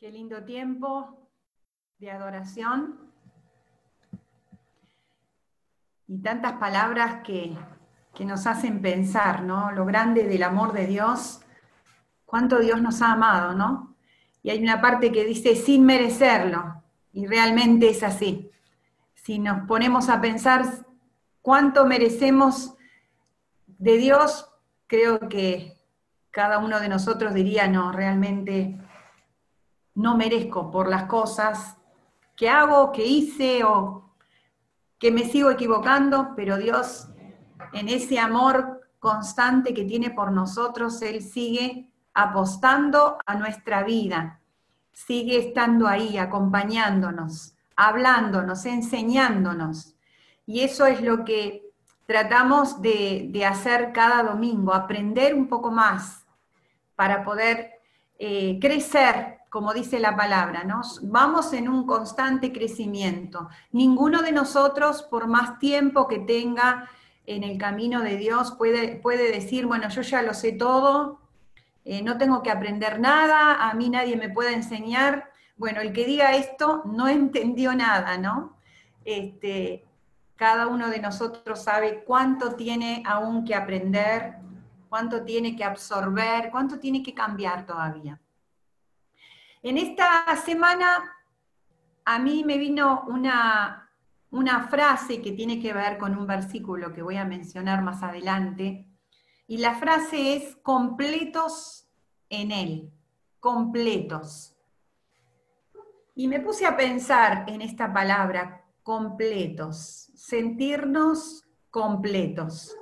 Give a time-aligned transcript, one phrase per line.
[0.00, 1.28] Qué lindo tiempo
[1.98, 3.12] de adoración
[6.08, 7.54] y tantas palabras que,
[8.20, 9.72] nos hacen pensar, ¿no?
[9.72, 11.42] Lo grande del amor de Dios,
[12.24, 13.94] cuánto Dios nos ha amado, ¿no?
[14.42, 16.82] Y hay una parte que dice sin merecerlo,
[17.12, 18.50] y realmente es así.
[19.12, 20.64] Si nos ponemos a pensar
[21.42, 22.74] cuánto merecemos
[23.66, 24.50] de Dios,
[24.86, 25.78] creo que
[26.30, 28.78] cada uno de nosotros diría, no, realmente
[29.94, 31.76] no merezco por las cosas
[32.36, 34.14] que hago, que hice o
[34.98, 37.08] que me sigo equivocando, pero Dios
[37.72, 44.40] en ese amor constante que tiene por nosotros, Él sigue apostando a nuestra vida,
[44.92, 49.94] sigue estando ahí, acompañándonos, hablándonos, enseñándonos.
[50.46, 51.70] Y eso es lo que
[52.06, 56.26] tratamos de, hacer cada domingo, aprender un poco más
[56.96, 57.70] para poder
[58.18, 60.80] eh, crecer como dice la palabra, ¿no?
[61.02, 63.48] vamos en un constante crecimiento.
[63.72, 66.88] Ninguno de nosotros, por más tiempo que tenga
[67.26, 71.20] en el camino de Dios, puede, puede decir, bueno, yo ya lo sé todo,
[71.84, 75.30] eh, no tengo que aprender nada, a mí nadie me puede enseñar.
[75.56, 78.56] Bueno, el que diga esto no entendió nada, ¿no?
[79.04, 79.84] Este,
[80.36, 84.36] cada uno de nosotros sabe cuánto tiene aún que aprender,
[84.88, 88.20] cuánto tiene que absorber, cuánto tiene que cambiar todavía.
[89.62, 91.16] En esta semana
[92.06, 93.90] a mí me vino una,
[94.30, 98.86] una frase que tiene que ver con un versículo que voy a mencionar más adelante,
[99.46, 101.88] y la frase es completos
[102.30, 102.90] en Él,
[103.38, 104.56] completos.
[106.14, 112.74] Y me puse a pensar en esta palabra, completos, sentirnos completos.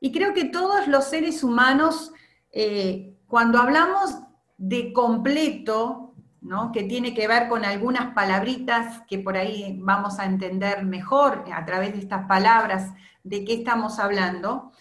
[0.00, 2.12] Y creo que todos los seres humanos,
[2.50, 4.22] eh, cuando hablamos
[4.58, 6.72] de completo, ¿no?
[6.72, 11.64] que tiene que ver con algunas palabritas que por ahí vamos a entender mejor a
[11.64, 14.72] través de estas palabras de qué estamos hablando.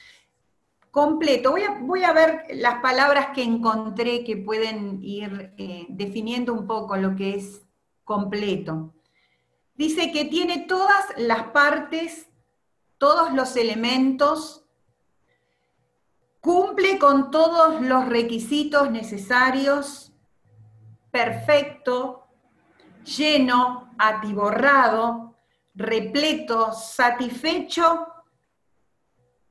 [0.91, 6.53] Completo, voy a, voy a ver las palabras que encontré que pueden ir eh, definiendo
[6.53, 7.62] un poco lo que es
[8.03, 8.94] completo.
[9.75, 12.28] Dice que tiene todas las partes,
[12.97, 14.66] todos los elementos
[16.47, 20.13] cumple con todos los requisitos necesarios,
[21.12, 22.25] perfecto,
[23.03, 25.36] lleno, atiborrado,
[25.75, 28.07] repleto, satisfecho,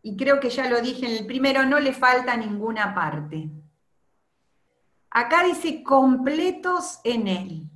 [0.00, 3.50] y creo que ya lo dije en el primero, no le falta ninguna parte.
[5.10, 7.70] Acá dice completos en él.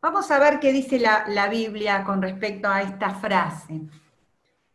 [0.00, 3.78] Vamos a ver qué dice la, la Biblia con respecto a esta frase.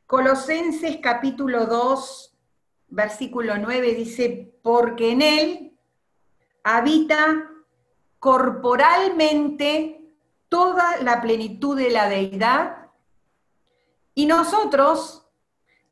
[0.06, 2.35] Colosenses capítulo 2,
[2.88, 5.78] versículo 9 dice, porque en él
[6.64, 7.50] habita
[8.20, 10.14] corporalmente
[10.50, 12.90] toda la plenitud de la deidad
[14.14, 15.28] y nosotros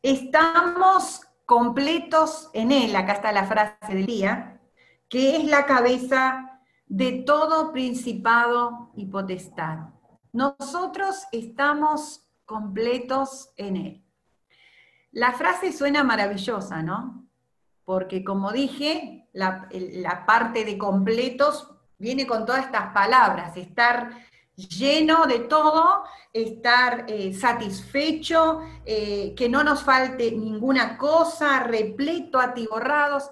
[0.02, 4.62] estamos completos en él, acá está la frase del día,
[5.10, 9.90] que es la cabeza de todo principado y potestad.
[10.32, 14.03] Nosotros estamos completos en él.
[15.14, 17.30] La frase suena maravillosa, ¿no?
[17.86, 21.70] Porque como dije, la, parte de completos
[22.00, 24.10] viene con todas estas palabras, estar
[24.56, 33.30] lleno de todo, estar eh, satisfecho, eh, que no nos falte ninguna cosa, repleto, atiborrados.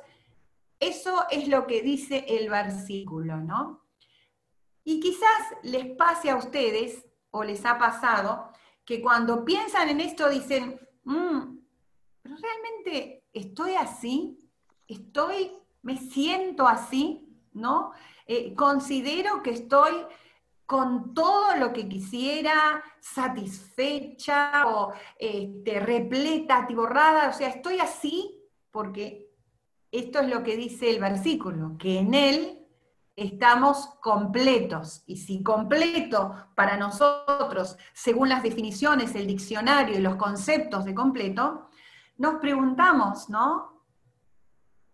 [0.80, 3.88] Eso es lo que dice el versículo, ¿no?
[4.84, 8.52] Y quizás les pase a ustedes, o les ha pasado,
[8.86, 11.61] que cuando piensan en esto dicen, mm,
[12.22, 14.38] pero realmente estoy así,
[14.88, 15.52] estoy,
[15.82, 17.92] me siento así, ¿no?
[18.28, 19.94] Eh, considero que estoy
[20.66, 29.30] con todo lo que quisiera, satisfecha o este, repleta, atiborrada, o sea, estoy así porque
[29.92, 32.62] esto es lo que dice el versículo, que en él
[33.18, 35.04] estamos completos.
[35.06, 41.70] Y si completo para nosotros, según las definiciones, el diccionario y los conceptos de completo,
[42.18, 43.84] nos preguntamos, ¿no?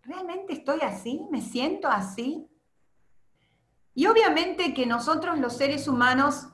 [0.04, 1.26] ¿Realmente estoy así?
[1.30, 2.50] ¿Me siento así?
[3.94, 6.50] Y obviamente que nosotros los seres humanos,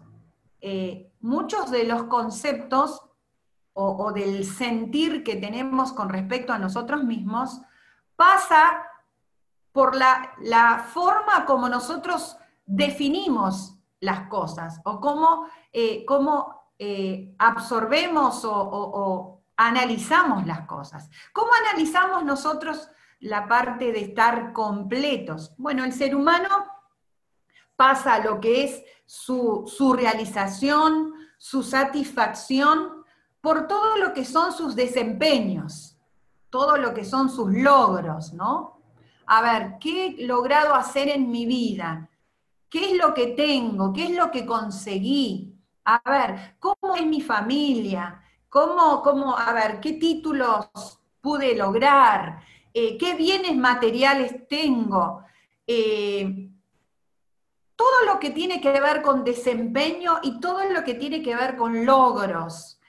[0.61, 3.01] eh, muchos de los conceptos
[3.73, 7.61] o, del sentir que tenemos con respecto a nosotros mismos,
[8.15, 8.83] pasa
[9.73, 16.05] por la, forma como nosotros definimos las cosas o cómo, eh,
[16.79, 21.09] eh, absorbemos o, analizamos las cosas.
[21.31, 22.89] ¿Cómo analizamos nosotros
[23.19, 25.53] la parte de estar completos?
[25.57, 26.49] Bueno, el ser humano
[27.75, 33.03] pasa lo que es su, su realización, su satisfacción
[33.41, 35.97] por todo lo que son sus desempeños,
[36.49, 38.81] todo lo que son sus logros, ¿no?
[39.25, 42.09] A ver, ¿qué he logrado hacer en mi vida?
[42.69, 43.91] ¿Qué es lo que tengo?
[43.91, 45.53] ¿Qué es lo que conseguí?
[45.85, 48.22] A ver, ¿cómo es mi familia?
[48.53, 50.67] ¿Cómo, cómo a ver, qué títulos
[51.21, 52.43] pude lograr?
[52.71, 55.23] Eh, ¿Qué bienes materiales tengo?
[55.65, 56.51] Eh,
[57.75, 61.57] todo lo que tiene que ver con desempeño y todo lo que tiene que ver
[61.57, 62.79] con logros.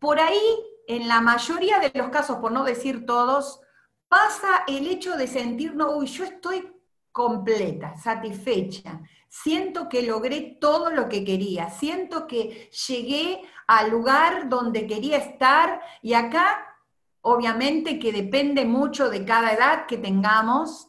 [0.00, 0.42] Por ahí,
[0.88, 3.60] en la mayoría de los casos, por no decir todos,
[4.08, 6.68] pasa el hecho de sentirnos, uy, yo estoy
[7.12, 14.86] completa, satisfecha, siento que logré todo lo que quería, siento que llegué al lugar donde
[14.86, 16.76] quería estar y acá,
[17.20, 20.88] obviamente que depende mucho de cada edad que tengamos,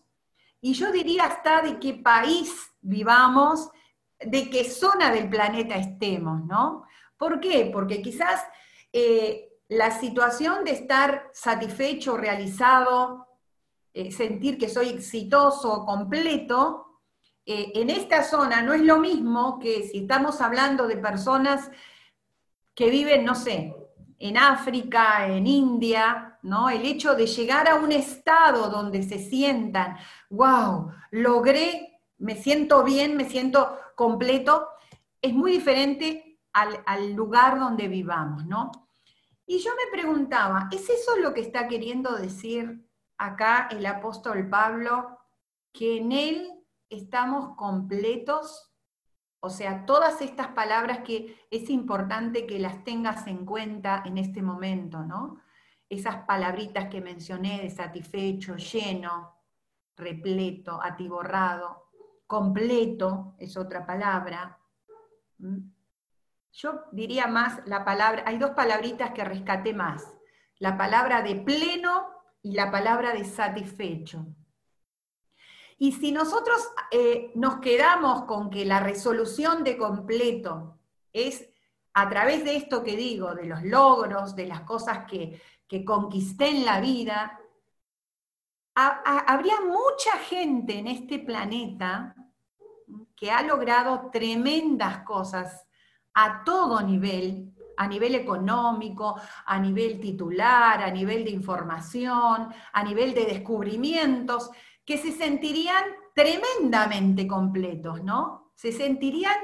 [0.61, 3.69] y yo diría hasta de qué país vivamos,
[4.19, 6.85] de qué zona del planeta estemos, ¿no?
[7.17, 7.69] ¿Por qué?
[7.71, 8.43] Porque quizás
[8.91, 13.27] eh, la situación de estar satisfecho, realizado,
[13.93, 17.01] eh, sentir que soy exitoso, completo,
[17.45, 21.71] eh, en esta zona no es lo mismo que si estamos hablando de personas
[22.77, 23.75] que viven, no sé,
[24.19, 26.69] en África, en India, ¿no?
[26.69, 29.97] El hecho de llegar a un estado donde se sientan,
[30.29, 34.67] wow, logré, me siento bien, me siento completo,
[35.19, 38.71] es muy diferente al, al lugar donde vivamos, ¿no?
[39.47, 42.87] Y yo me preguntaba, ¿es eso lo que está queriendo decir
[43.17, 45.17] acá el apóstol Pablo?
[45.73, 48.66] Que en él estamos completos
[49.39, 54.41] o sea, todas estas palabras que es importante que las tengas en cuenta en este
[54.41, 55.41] momento, ¿no?
[55.89, 59.35] Esas palabritas que mencioné de satisfecho, lleno,
[59.95, 61.89] repleto, atiborrado,
[62.25, 64.59] completo es otra palabra.
[66.51, 70.17] Yo diría más la palabra, hay dos palabritas que rescaté más,
[70.59, 72.07] la palabra de pleno
[72.41, 74.25] y la palabra de satisfecho.
[75.77, 80.79] Y si nosotros eh, nos quedamos con que la resolución de completo
[81.13, 81.49] es
[81.93, 86.49] a través de esto que digo, de los logros, de las cosas que, que conquisté
[86.49, 87.39] en la vida,
[88.75, 92.15] habría mucha gente en este planeta
[93.15, 95.67] que ha logrado tremendas cosas
[96.13, 103.15] a todo nivel, a nivel económico, a nivel titular, a nivel de información, a nivel
[103.15, 104.51] de descubrimientos,
[104.87, 105.83] que se sentirían
[106.15, 108.53] tremendamente completos, ¿no?
[108.55, 109.35] Se sentirían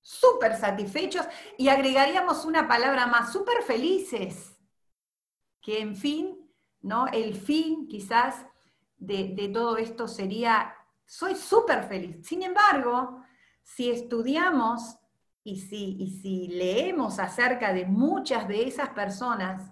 [0.00, 1.26] súper satisfechos
[1.58, 4.56] y agregaríamos una palabra más, súper felices,
[5.60, 6.50] que en fin,
[6.80, 7.06] ¿no?
[7.08, 8.46] El fin quizás
[8.96, 10.74] de, todo esto sería,
[11.04, 12.26] soy súper feliz.
[12.26, 13.22] Sin embargo,
[13.62, 14.96] si estudiamos
[15.44, 19.70] y si, y si leemos acerca de muchas de esas personas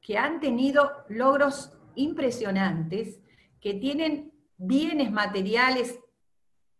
[0.00, 3.18] que han tenido logros impresionantes,
[3.60, 5.98] que tienen bienes materiales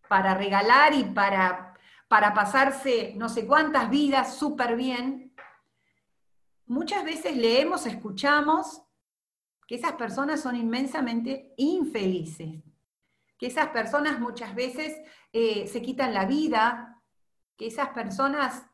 [0.09, 1.75] para regalar y para,
[2.09, 5.35] para pasarse no sé cuántas vidas súper bien,
[6.67, 8.83] muchas veces leemos, escuchamos
[9.67, 12.63] que esas personas son inmensamente infelices,
[13.39, 14.97] que esas personas muchas veces
[15.33, 17.03] eh, se quitan la vida,
[17.57, 18.65] que esas personas,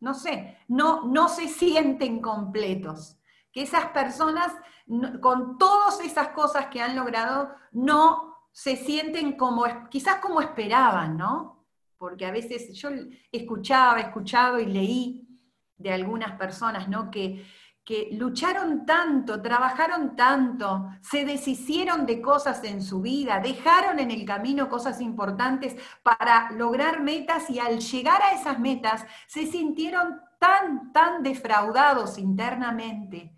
[0.00, 3.17] no sé, no, no se sienten completos
[3.62, 4.52] esas personas,
[5.20, 11.66] con todas esas cosas que han logrado, no se sienten como, quizás como esperaban, ¿no?
[11.96, 12.88] Porque a veces yo
[13.30, 15.28] escuchaba, escuchado y leí
[15.76, 17.10] de algunas personas, ¿no?
[17.10, 17.44] Que,
[17.88, 24.26] que lucharon tanto, trabajaron tanto, se deshicieron de cosas en su vida, dejaron en el
[24.26, 30.92] camino cosas importantes para lograr metas y al llegar a esas metas se sintieron tan,
[30.92, 33.34] tan defraudados internamente,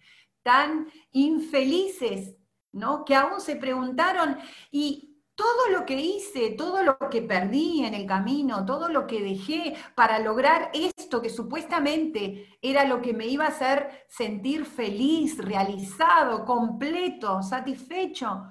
[0.50, 2.34] tan infelices,
[2.72, 3.04] ¿no?
[3.04, 4.36] Que aún se preguntaron,
[4.72, 9.22] ¿y todo lo que hice, todo lo que perdí en el camino, todo lo que
[9.22, 15.38] dejé para lograr esto que supuestamente era lo que me iba a hacer sentir feliz,
[15.38, 18.42] realizado, completo, satisfecho?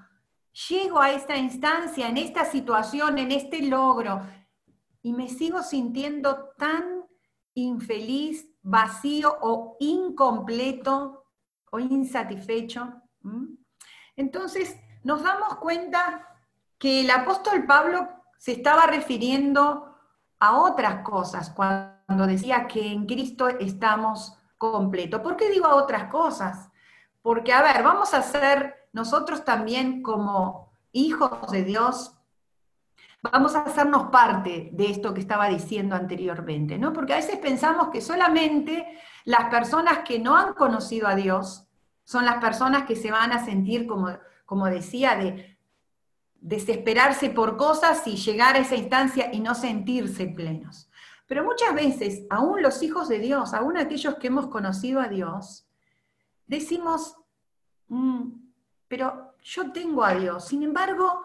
[0.69, 4.21] Llego a esta instancia, en esta situación, en este logro,
[5.01, 7.03] y me sigo sintiendo tan
[7.55, 11.19] infeliz, vacío o incompleto
[11.71, 12.93] o insatisfecho.
[14.15, 16.27] Entonces, nos damos cuenta
[16.77, 18.07] que el apóstol Pablo
[18.37, 19.95] se estaba refiriendo
[20.39, 25.21] a otras cosas cuando decía que en Cristo estamos completos.
[25.21, 26.69] ¿Por qué digo a otras cosas?
[27.21, 32.15] Porque, a ver, vamos a ser nosotros también como hijos de Dios,
[33.21, 36.93] vamos a hacernos parte de esto que estaba diciendo anteriormente, ¿no?
[36.93, 38.87] Porque a veces pensamos que solamente
[39.25, 41.67] las personas que no han conocido a Dios
[42.03, 44.07] son las personas que se van a sentir, como,
[44.45, 45.57] como decía, de
[46.41, 50.89] desesperarse por cosas y llegar a esa instancia y no sentirse plenos.
[51.27, 55.67] Pero muchas veces, aún los hijos de Dios, aún aquellos que hemos conocido a Dios,
[56.47, 57.15] decimos,
[57.89, 58.31] mm,
[58.87, 61.23] pero yo tengo a Dios, sin embargo,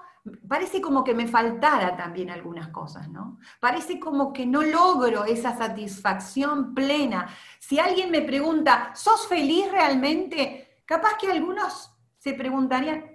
[0.49, 3.39] parece como que me faltara también algunas cosas, ¿no?
[3.61, 7.29] Parece como que no logro esa satisfacción plena.
[7.59, 10.83] Si alguien me pregunta, ¿sos feliz realmente?
[10.87, 13.15] Capaz que algunos se preguntarían,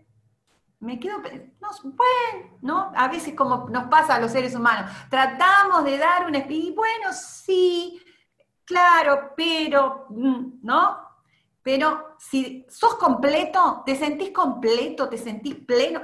[0.82, 1.18] me quedo,
[1.60, 2.92] no, bueno, ¿no?
[2.96, 7.12] A veces como nos pasa a los seres humanos, tratamos de dar un y bueno,
[7.12, 8.02] sí,
[8.64, 11.10] claro, pero, mm, ¿no?
[11.62, 16.02] Pero si sos completo, te sentís completo, te sentís pleno,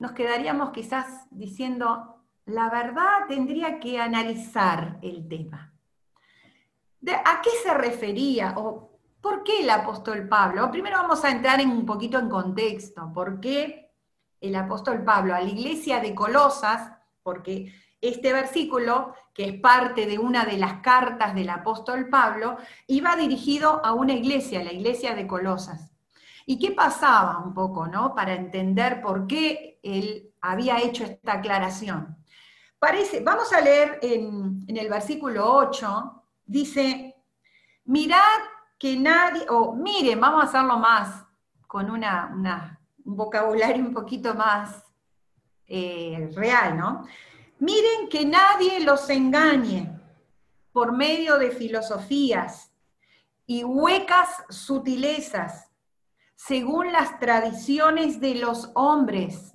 [0.00, 5.72] nos quedaríamos quizás diciendo, la verdad tendría que analizar el tema.
[7.24, 10.70] ¿A qué se refería o por qué el apóstol Pablo?
[10.70, 13.12] Primero vamos a entrar en un poquito en contexto.
[13.12, 13.92] ¿Por qué
[14.40, 16.92] el apóstol Pablo a la iglesia de Colosas?
[17.22, 23.16] Porque este versículo, que es parte de una de las cartas del apóstol Pablo, iba
[23.16, 25.89] dirigido a una iglesia, la iglesia de Colosas.
[26.50, 28.12] ¿Y qué pasaba un poco, no?
[28.12, 32.18] Para entender por qué él había hecho esta aclaración.
[32.76, 37.14] Parece, vamos a leer en, el versículo 8, dice,
[37.84, 38.40] mirad
[38.76, 41.24] que nadie, o miren, vamos a hacerlo más,
[41.68, 42.04] con un
[43.04, 44.82] vocabulario un poquito más
[45.68, 47.06] eh, real, ¿no?
[47.60, 49.88] Miren que nadie los engañe
[50.72, 52.72] por medio de filosofías
[53.46, 55.69] y huecas sutilezas
[56.46, 59.54] según las tradiciones de los hombres,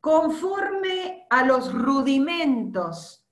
[0.00, 3.26] conforme a los rudimentos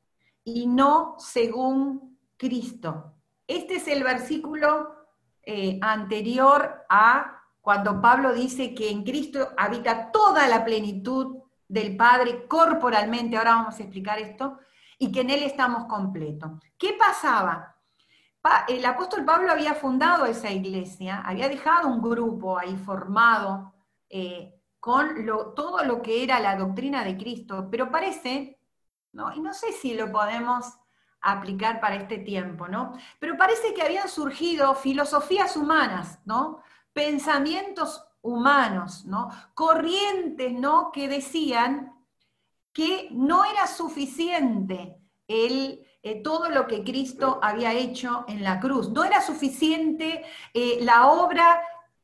[0.44, 3.14] y no según Cristo.
[3.46, 4.94] Este es el versículo
[5.42, 12.46] eh, anterior a cuando Pablo dice que en Cristo habita toda la plenitud del Padre
[12.46, 14.58] corporalmente, ahora vamos a explicar esto,
[14.98, 16.52] y que en Él estamos completos.
[16.76, 17.75] ¿Qué pasaba?
[18.68, 23.74] El apóstol Pablo había fundado esa iglesia, había dejado un grupo ahí formado
[24.08, 28.60] eh, con todo lo que era la doctrina de Cristo, pero parece,
[29.12, 29.32] ¿no?
[29.34, 30.78] y no sé si lo podemos
[31.20, 32.92] aplicar para este tiempo, ¿no?
[33.18, 36.62] Pero parece que habían surgido filosofías humanas, ¿no?
[36.92, 39.30] Pensamientos humanos, ¿no?
[39.54, 40.92] Corrientes, ¿no?
[40.92, 41.92] Que decían
[42.72, 48.90] que no era suficiente el eh, todo lo que Cristo había hecho en la cruz.
[48.90, 50.22] No era suficiente
[50.54, 51.60] eh, la obra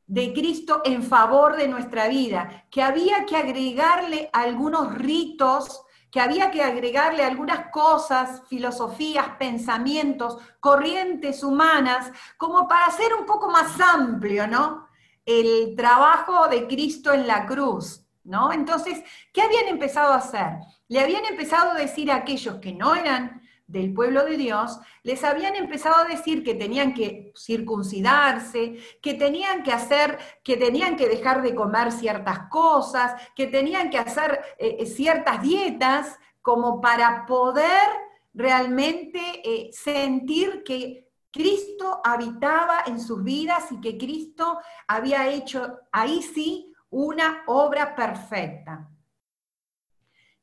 [0.08, 6.50] de Cristo en favor de nuestra vida, que había que agregarle algunos ritos, que había
[6.50, 14.48] que agregarle algunas cosas, filosofías, pensamientos, corrientes humanas, como para hacer un poco más amplio,
[14.48, 14.88] ¿no?
[15.24, 18.52] El trabajo de Cristo en la cruz, ¿no?
[18.52, 19.00] Entonces,
[19.32, 20.56] ¿qué habían empezado a hacer?
[20.88, 23.41] Le habían empezado a decir a aquellos que no eran
[23.72, 29.62] del pueblo de Dios, les habían empezado a decir que tenían que circuncidarse, que tenían
[29.62, 34.76] que hacer, que tenían que dejar de comer ciertas cosas, que tenían que hacer eh,
[34.80, 37.88] eh, ciertas dietas como para poder
[38.34, 46.20] realmente eh, sentir que Cristo habitaba en sus vidas y que Cristo había hecho ahí
[46.22, 48.86] sí una obra perfecta.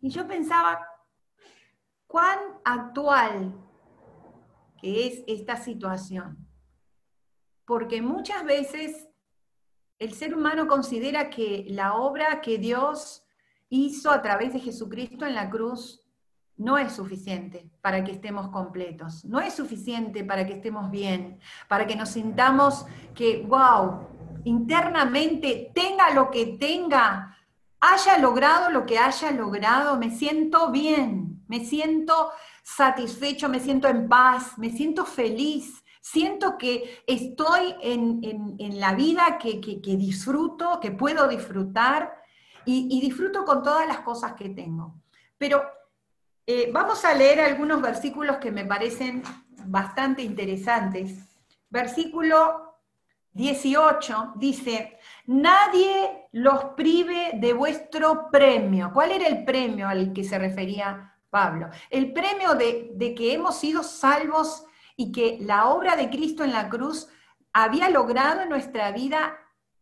[0.02, 0.89] Y yo pensaba,
[2.10, 3.54] cuán actual
[4.82, 6.38] que es esta situación.
[7.66, 9.08] Porque muchas veces
[10.00, 13.24] el ser humano considera que la obra que Dios
[13.70, 16.04] hizo a través de Jesucristo en la cruz
[16.58, 21.86] no es suficiente para que estemos completos, no es suficiente para que estemos bien, para
[21.86, 24.08] que nos sintamos que, wow,
[24.46, 27.38] internamente tenga lo que tenga,
[27.80, 32.32] haya logrado lo que haya logrado, me siento bien, me siento
[32.64, 39.60] satisfecho, me siento en paz, me siento feliz, siento que estoy en, la vida que,
[39.98, 42.14] disfruto, que puedo disfrutar
[42.66, 44.94] y, disfruto con todas las cosas que tengo.
[45.40, 45.64] Pero
[46.46, 49.24] eh, vamos a leer algunos versículos que me parecen
[49.66, 51.18] bastante interesantes.
[51.68, 52.76] Versículo
[53.34, 58.92] 18 dice, nadie los prive de vuestro premio.
[58.94, 61.70] ¿Cuál era el premio al que se refería Pablo.
[61.90, 66.70] El premio de, que hemos sido salvos y que la obra de Cristo en la
[66.70, 67.08] cruz
[67.54, 69.38] había logrado en nuestra vida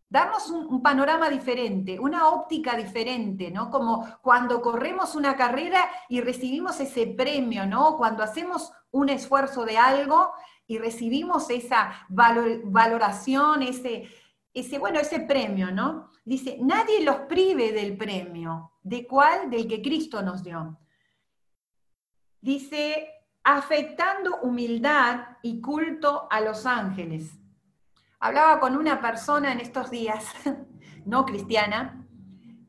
[0.10, 3.70] darnos un, panorama diferente, una óptica diferente, ¿no?
[3.70, 7.98] Como cuando corremos una carrera y recibimos ese premio, ¿no?
[7.98, 10.32] Cuando hacemos un esfuerzo de algo
[10.66, 14.08] y recibimos esa valoración, ese,
[14.54, 16.10] ese, bueno, ese premio, ¿no?
[16.24, 18.74] Dice, nadie los prive del premio.
[18.82, 19.50] ¿De cuál?
[19.50, 20.78] Del que Cristo nos dio.
[22.42, 23.10] Dice,
[23.44, 27.32] afectando humildad y culto a los ángeles.
[28.20, 30.26] Hablaba con una persona en estos días,
[31.06, 32.06] no cristiana,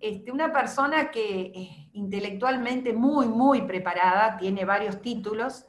[0.00, 5.66] este, una persona que es intelectualmente muy, muy preparada, tiene varios títulos,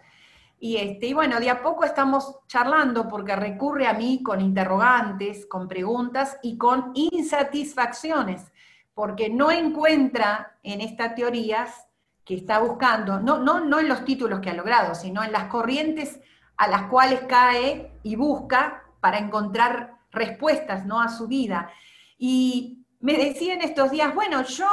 [0.60, 5.46] y, este, y bueno, de a poco estamos charlando porque recurre a mí con interrogantes,
[5.46, 8.52] con preguntas y con insatisfacciones,
[8.94, 11.89] porque no encuentra en estas teorías
[12.30, 15.46] que está buscando, no, no, no en los títulos que ha logrado, sino en las
[15.46, 16.20] corrientes
[16.58, 21.02] a las cuales cae y busca para encontrar respuestas ¿no?
[21.02, 21.72] a su vida.
[22.20, 24.68] Y me decía en estos días, bueno, yo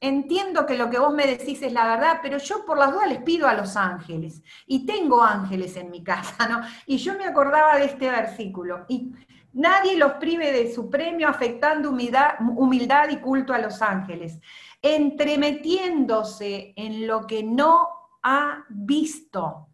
[0.00, 3.08] entiendo que lo que vos me decís es la verdad, pero yo por las dudas
[3.08, 6.60] les pido a los ángeles, y tengo ángeles en mi casa, ¿no?
[6.86, 9.12] Y yo me acordaba de este versículo, y
[9.52, 14.40] nadie los prive de su premio afectando humildad y culto a los ángeles,
[14.84, 17.88] entremetiéndose en lo que no
[18.22, 19.68] ha visto.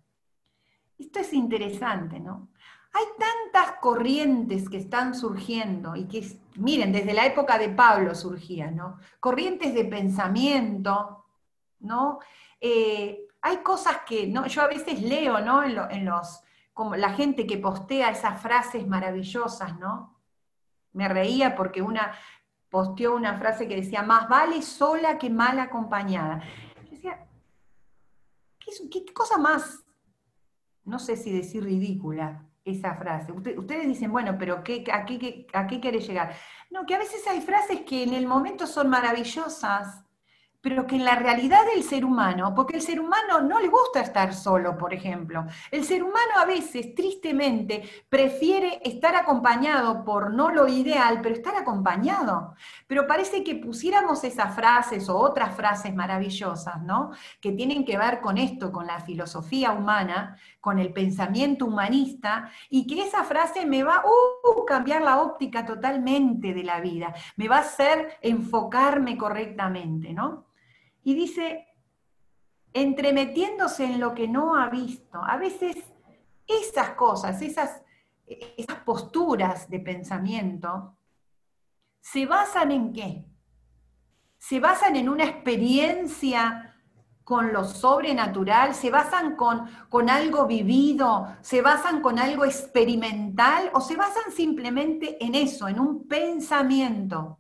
[0.96, 2.50] Esto es interesante, ¿no?
[2.92, 6.24] Hay tantas corrientes que están surgiendo y que,
[6.56, 8.98] miren, desde la época de Pablo surgían, ¿no?
[9.18, 11.24] Corrientes de pensamiento,
[11.80, 12.20] ¿no?
[12.60, 14.46] Eh, hay cosas que, ¿no?
[14.46, 15.64] Yo a veces leo, ¿no?
[15.64, 20.20] En, los, como la gente que postea esas frases maravillosas, ¿no?
[20.92, 22.12] Me reía porque una
[22.70, 26.42] posteó una frase que decía, más vale sola que mal acompañada.
[26.84, 27.26] Yo decía,
[28.90, 29.84] ¿qué, cosa más,
[30.84, 33.32] no sé si decir ridícula, esa frase.
[33.32, 36.34] ustedes dicen, bueno, pero ¿qué, a, qué, ¿a qué quiere llegar?
[36.70, 40.04] No, que a veces hay frases que en el momento son maravillosas,
[40.60, 44.00] pero que en la realidad del ser humano, porque el ser humano no le gusta
[44.00, 45.46] estar solo, por ejemplo.
[45.70, 51.56] El ser humano a veces, tristemente, prefiere estar acompañado por no lo ideal, pero estar
[51.56, 52.54] acompañado.
[52.86, 57.10] Pero parece que pusiéramos esas frases o otras frases maravillosas, ¿no?
[57.40, 62.86] Que tienen que ver con esto, con la filosofía humana, con el pensamiento humanista, y
[62.86, 67.48] que esa frase me va a uh, cambiar la óptica totalmente de la vida, me
[67.48, 70.49] va a hacer enfocarme correctamente, ¿no?
[71.02, 71.66] Y dice,
[72.72, 75.22] entremetiéndose en lo que no ha visto.
[75.22, 75.76] A veces
[76.46, 77.82] esas cosas, esas,
[78.84, 80.96] posturas de pensamiento,
[82.00, 83.24] se basan en qué?
[84.38, 86.76] Se basan en una experiencia
[87.24, 93.80] con lo sobrenatural, se basan con, con, algo vivido, se basan con algo experimental o
[93.80, 97.38] se basan simplemente en eso, en un pensamiento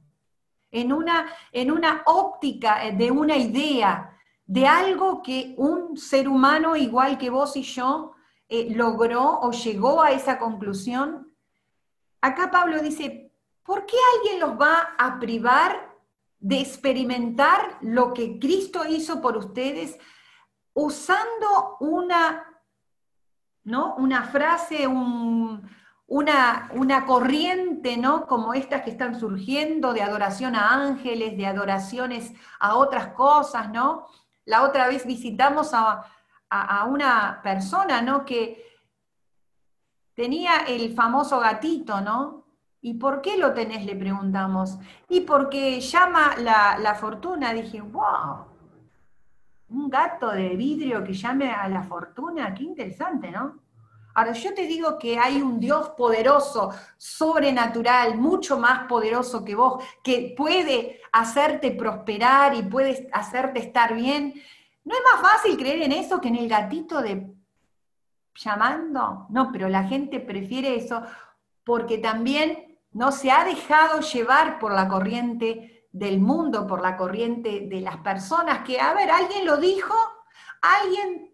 [0.70, 6.74] en una, en una óptica eh, de una idea, de algo que un ser humano
[6.76, 8.12] igual que vos y yo
[8.48, 11.32] eh, logró o llegó a esa conclusión.
[12.20, 15.96] Acá Pablo dice, ¿por qué alguien los va a privar
[16.40, 19.98] de experimentar lo que Cristo hizo por ustedes
[20.72, 22.44] usando una,
[23.64, 23.94] ¿no?
[23.96, 25.62] una frase, un,
[26.10, 28.26] una, una, corriente, ¿no?
[28.26, 34.08] Como estas que están surgiendo de adoración a ángeles, de adoraciones a otras cosas, ¿no?
[34.44, 36.04] La otra vez visitamos a,
[36.88, 38.24] una persona, ¿no?
[38.24, 38.60] Que
[40.14, 42.44] tenía el famoso gatito, ¿no?
[42.80, 43.86] ¿Y por qué lo tenés?
[43.86, 44.78] Le preguntamos.
[45.08, 47.52] Y porque llama la, la fortuna.
[47.52, 48.46] Dije, wow,
[49.68, 53.69] un gato de vidrio que llame a la fortuna, qué interesante, ¿no?
[54.14, 59.84] Ahora, yo te digo que hay un Dios poderoso, sobrenatural, mucho más poderoso que vos,
[60.02, 64.34] que puede hacerte prosperar y puede hacerte estar bien.
[64.84, 67.32] ¿No es más fácil creer en eso que en el gatito de
[68.34, 69.26] llamando?
[69.30, 71.02] No, pero la gente prefiere eso
[71.64, 77.66] porque también no se ha dejado llevar por la corriente del mundo, por la corriente
[77.68, 79.94] de las personas, que, a ver, alguien lo dijo,
[80.60, 81.29] alguien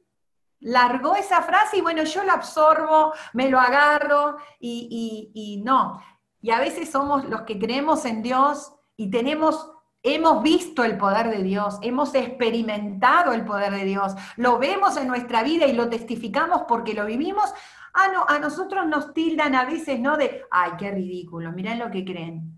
[0.61, 6.01] largó esa frase y bueno, yo la absorbo, me lo agarro y, no.
[6.41, 11.31] Y a veces somos los que creemos en Dios y tenemos hemos visto el poder
[11.31, 15.89] de Dios, hemos experimentado el poder de Dios, lo vemos en nuestra vida y lo
[15.89, 17.53] testificamos porque lo vivimos.
[17.93, 20.17] Ah, no, a nosotros nos tildan a veces, ¿no?
[20.17, 22.57] De, ay, qué ridículo, miren lo que creen.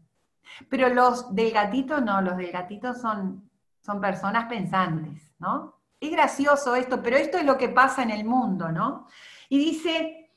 [0.68, 3.48] Pero los del gatito no, los del gatito son,
[3.80, 5.77] son personas pensantes, ¿no?
[6.00, 9.08] Es gracioso esto, pero esto es lo que pasa en el mundo, ¿no?
[9.48, 10.30] Y dice,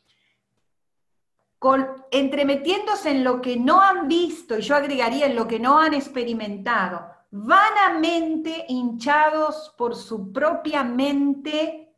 [2.11, 5.93] entremetiéndose en lo que no han visto, y yo agregaría en lo que no han
[5.93, 11.95] experimentado, vanamente hinchados por su propia mente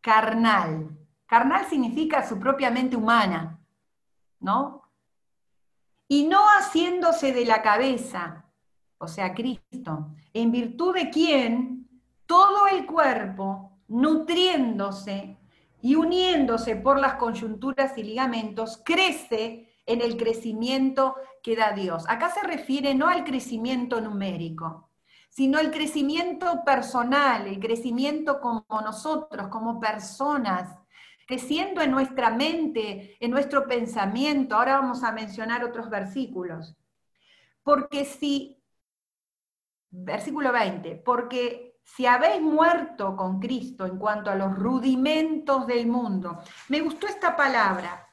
[0.00, 0.96] carnal.
[1.26, 3.58] Carnal significa su propia mente humana,
[4.40, 4.82] ¿no?
[6.08, 8.44] Y no haciéndose de la cabeza,
[8.98, 11.71] o sea, Cristo, en virtud de quien
[12.32, 15.36] todo el cuerpo, nutriéndose
[15.82, 22.06] y uniéndose por las coyunturas y ligamentos, crece en el crecimiento que da Dios.
[22.08, 24.88] Acá se refiere no al crecimiento numérico,
[25.28, 30.74] sino al crecimiento personal, el crecimiento como nosotros, como personas,
[31.26, 34.56] creciendo en nuestra mente, en nuestro pensamiento.
[34.56, 36.74] Ahora vamos a mencionar otros versículos.
[37.62, 38.58] Porque si,
[39.90, 46.38] versículo 20, porque si habéis muerto con Cristo en cuanto a los rudimentos del mundo,
[46.68, 48.08] me gustó esta palabra.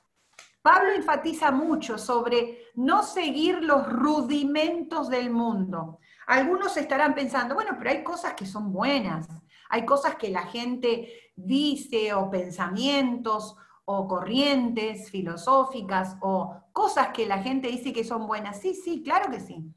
[0.61, 5.99] Pablo enfatiza mucho sobre no seguir los rudimentos del mundo.
[6.27, 9.27] Algunos estarán pensando, bueno, pero hay cosas que son buenas,
[9.69, 13.55] hay cosas que la gente dice o pensamientos
[13.85, 18.59] o corrientes filosóficas o cosas que la gente dice que son buenas.
[18.59, 19.73] Sí, sí, claro que sí.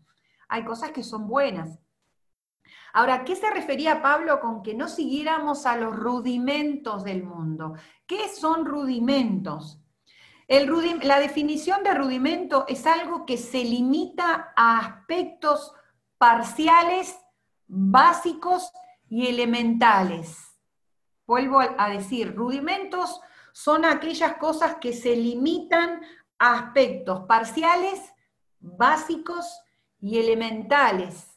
[0.49, 1.79] Hay cosas que son buenas.
[2.93, 7.75] Ahora, ¿qué se refería Pablo con que no siguiéramos a los rudimentos del mundo?
[8.07, 9.79] ¿Qué son rudimentos?
[10.49, 15.73] la definición de rudimento es algo que se limita a aspectos
[16.19, 17.17] parciales,
[17.67, 18.71] básicos
[19.09, 20.37] y elementales.
[21.27, 26.03] Vuelvo a decir, rudimentos son aquellas cosas que se limitan
[26.39, 28.13] a aspectos parciales,
[28.61, 29.59] básicos
[30.01, 31.32] y elementales.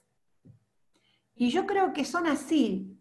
[1.36, 2.98] Y yo creo que son así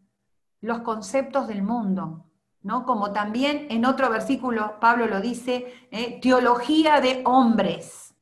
[0.60, 2.26] los conceptos del mundo,
[2.62, 2.84] ¿no?
[2.84, 6.18] Como también en otro versículo Pablo lo dice, ¿eh?
[6.20, 8.14] teología de hombres.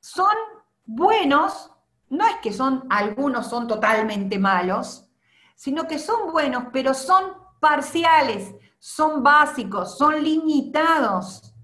[0.00, 0.34] Son
[0.84, 1.70] buenos,
[2.10, 5.08] no es que son, algunos son totalmente malos,
[5.54, 7.24] sino que son buenos, pero son
[7.58, 11.54] parciales, son básicos, son limitados,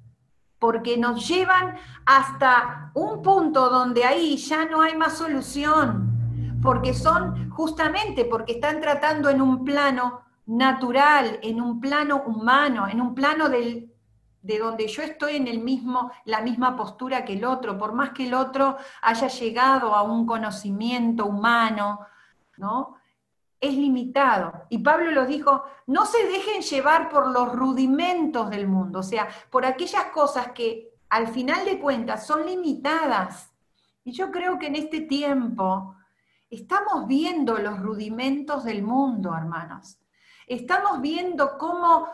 [0.59, 6.13] porque nos llevan hasta un punto donde ahí ya no hay más solución
[6.64, 13.03] porque son justamente porque están tratando en un plano natural, en un plano humano, en
[13.03, 13.90] un plano de
[14.59, 18.27] donde yo estoy en el mismo, la misma postura que el otro, por más que
[18.27, 22.00] el otro haya llegado a un conocimiento humano,
[22.57, 22.96] ¿no?
[23.61, 24.64] Es limitado.
[24.70, 29.29] Y Pablo lo dijo, no se dejen llevar por los rudimentos del mundo, o sea,
[29.50, 33.53] por aquellas cosas que al final de cuentas son limitadas.
[34.03, 35.94] Y yo creo que en este tiempo
[36.55, 39.99] Estamos viendo los rudimentos del mundo, hermanos.
[40.47, 42.07] Estamos viendo cómo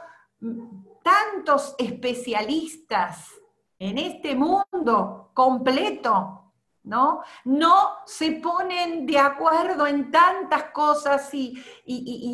[1.03, 3.35] tantos especialistas
[3.79, 6.53] en este mundo completo,
[6.85, 7.23] ¿no?
[7.45, 11.63] No se ponen de acuerdo en tantas cosas y,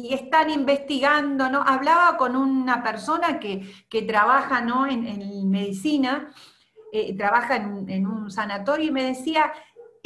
[0.08, 1.60] están investigando, ¿no?
[1.60, 3.66] Hablaba con una persona que,
[4.06, 4.86] trabaja, ¿no?
[4.86, 6.32] En, medicina,
[6.92, 9.52] eh, trabaja en un sanatorio y me decía,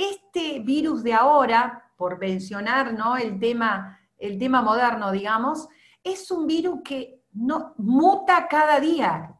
[0.00, 3.18] este virus de ahora, por mencionar ¿no?
[3.18, 5.68] el, tema, el tema moderno, digamos,
[6.02, 9.38] es un virus que no, muta cada día.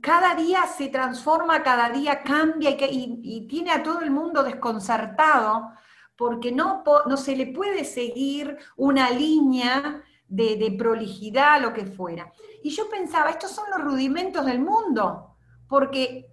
[0.00, 5.70] Cada día se transforma, cada día cambia y, tiene a todo el mundo desconcertado
[6.16, 12.32] porque no, no se le puede seguir una línea de, de, prolijidad, lo que fuera.
[12.62, 15.34] Y yo pensaba, estos son los rudimentos del mundo,
[15.66, 16.30] porque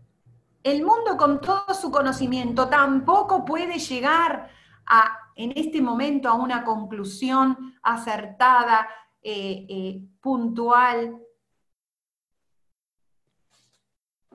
[0.61, 4.51] el mundo con todo su conocimiento tampoco puede llegar
[4.85, 8.89] a, en este momento a una conclusión acertada,
[9.21, 11.17] eh, eh, puntual.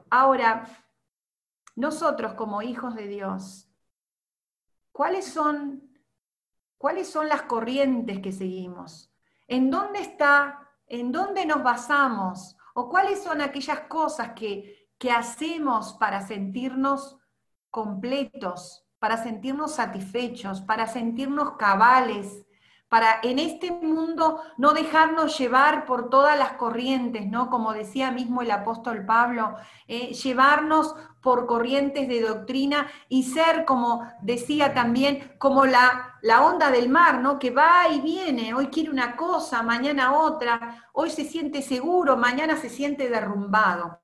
[0.09, 0.67] Ahora,
[1.77, 3.69] nosotros como hijos de Dios,
[4.93, 5.93] ¿cuáles son,
[6.79, 9.13] ¿cuáles son las corrientes que seguimos?
[9.47, 12.57] ¿En dónde está, en dónde nos basamos?
[12.73, 17.19] ¿O cuáles son aquellas cosas que, que hacemos para sentirnos
[17.69, 22.47] completos, para sentirnos satisfechos, para sentirnos cabales,
[22.89, 27.51] para en este mundo no dejarnos llevar por todas las corrientes, ¿no?
[27.51, 29.57] Como decía mismo el apóstol Pablo,
[29.89, 36.71] eh, llevarnos por corrientes de doctrina y ser, como decía también, como la, la onda
[36.71, 37.39] del mar, ¿no?
[37.39, 42.57] Que va y viene, hoy quiere una cosa, mañana otra, hoy se siente seguro, mañana
[42.57, 44.01] se siente derrumbado.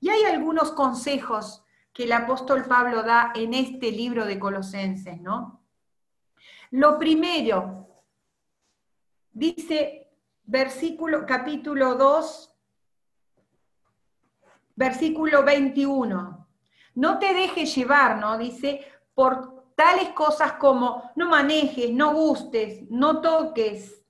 [0.00, 5.64] Y hay algunos consejos que el apóstol Pablo da en este libro de Colosenses, ¿no?
[6.70, 7.88] Lo primero,
[9.32, 10.08] dice
[10.44, 12.56] versículo, capítulo 2,
[14.76, 16.48] versículo 21.
[16.94, 18.38] No te dejes llevar, ¿no?
[18.38, 24.00] Dice, por tales cosas como no manejes, no gustes, no toques,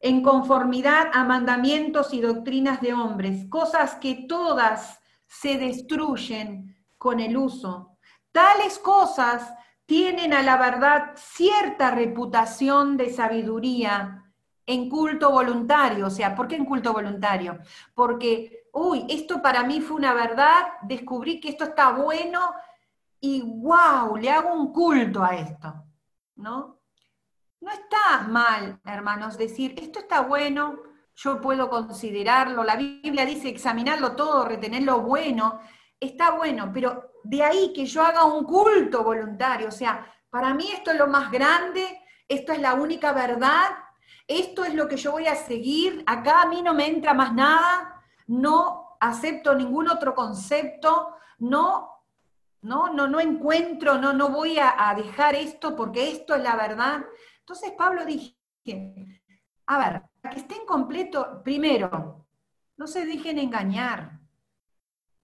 [0.00, 6.71] en conformidad a mandamientos y doctrinas de hombres, cosas que todas se destruyen
[7.02, 7.98] con el uso.
[8.30, 9.52] Tales cosas
[9.86, 14.32] tienen a la verdad cierta reputación de sabiduría
[14.64, 16.06] en culto voluntario.
[16.06, 17.58] O sea, ¿por qué en culto voluntario?
[17.92, 22.52] Porque, uy, esto para mí fue una verdad, descubrí que esto está bueno
[23.18, 25.74] y wow, le hago un culto a esto,
[26.36, 26.82] ¿no?
[27.60, 30.78] No está mal, hermanos, decir, esto está bueno,
[31.16, 35.58] yo puedo considerarlo, la Biblia dice examinarlo todo, retener lo bueno,
[36.06, 40.68] está bueno, pero de ahí que yo haga un culto voluntario, o sea, para mí
[40.72, 43.70] esto es lo más grande, esto es la única verdad,
[44.26, 47.32] esto es lo que yo voy a seguir, acá a mí no me entra más
[47.32, 51.92] nada, no acepto ningún otro concepto, no
[52.62, 57.04] no, no, no encuentro, no, no voy a, dejar esto porque esto es la verdad.
[57.40, 58.36] Entonces Pablo dije,
[59.66, 62.26] a ver, para que estén completos, primero,
[62.76, 64.20] no se dejen engañar.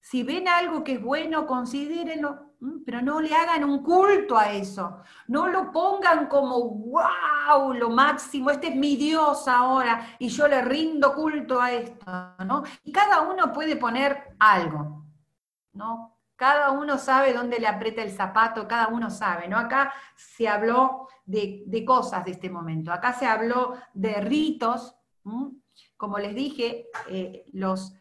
[0.00, 2.48] Si ven algo que es bueno, considérenlo,
[2.84, 5.02] pero no le hagan un culto a eso.
[5.28, 10.62] No lo pongan como, wow, lo máximo, este es mi Dios ahora y yo le
[10.62, 12.64] rindo culto a esto, ¿no?
[12.84, 15.04] Y cada uno puede poner algo,
[15.72, 16.16] ¿no?
[16.34, 19.58] Cada uno sabe dónde le aprieta el zapato, cada uno sabe, ¿no?
[19.58, 24.96] Acá se habló de, cosas de este momento, acá se habló de ritos,
[25.96, 27.97] como les dije, eh, los,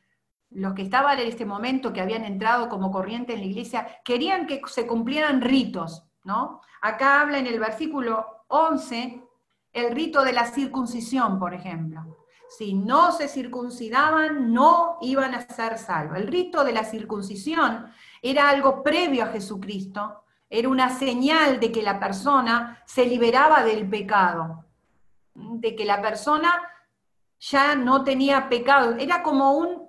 [0.50, 4.48] los que estaban en este momento, que habían entrado como corriente en la iglesia, querían
[4.48, 6.62] que se cumplieran ritos, ¿no?
[6.82, 9.24] Acá habla en el versículo 11
[9.74, 15.78] el rito de la circuncisión, por ejemplo si no se circuncidaban, no iban a ser
[15.78, 16.18] salvos.
[16.18, 21.84] El rito de la circuncisión era algo previo a Jesucristo, era una señal de que
[21.84, 24.66] la persona se liberaba del pecado,
[25.34, 26.62] de que la persona
[27.40, 29.87] ya no tenía pecado, era como un,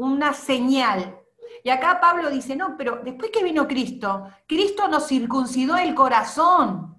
[0.00, 1.18] una señal.
[1.62, 6.96] Y acá Pablo dice, no, pero después que vino Cristo, Cristo nos circuncidó el corazón.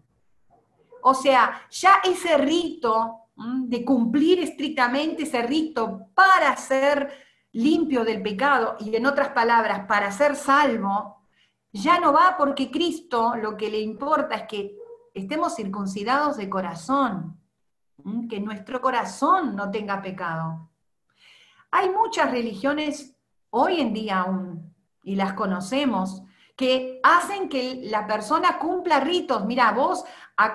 [1.01, 7.11] O sea, ya ese rito de cumplir estrictamente ese rito para ser
[7.53, 11.25] limpio del pecado y en otras palabras, para ser salvo,
[11.73, 14.77] ya no va porque Cristo lo que le importa es que
[15.13, 17.39] estemos circuncidados de corazón,
[18.29, 20.70] que nuestro corazón no tenga pecado.
[21.71, 23.15] Hay muchas religiones
[23.49, 26.23] hoy en día aún, y las conocemos,
[26.55, 29.45] que hacen que la persona cumpla ritos.
[29.45, 30.03] Mira, vos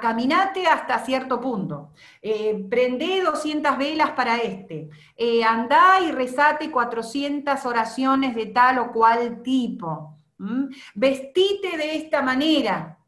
[0.00, 7.64] caminate hasta cierto punto, eh, prende 200 velas para este, eh, andá y rezate 400
[7.66, 10.18] oraciones de tal o cual tipo,
[10.94, 12.98] vestite de esta manera.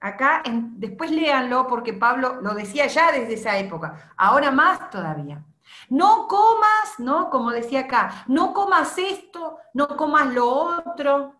[0.00, 5.44] Acá, después léanlo porque Pablo lo decía ya desde esa época, ahora más todavía.
[5.90, 7.30] No comas, ¿no?
[7.30, 11.34] Como decía acá, no comas esto, no comas lo otro,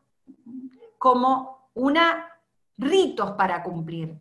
[0.96, 2.28] como una
[2.78, 4.18] ritos para cumplir.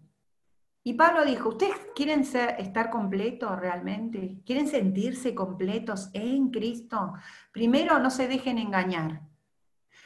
[0.83, 4.41] Y Pablo dijo, ¿ustedes quieren ser, estar completos realmente?
[4.45, 7.13] ¿Quieren sentirse completos en Cristo?
[7.51, 9.21] Primero, no se dejen engañar.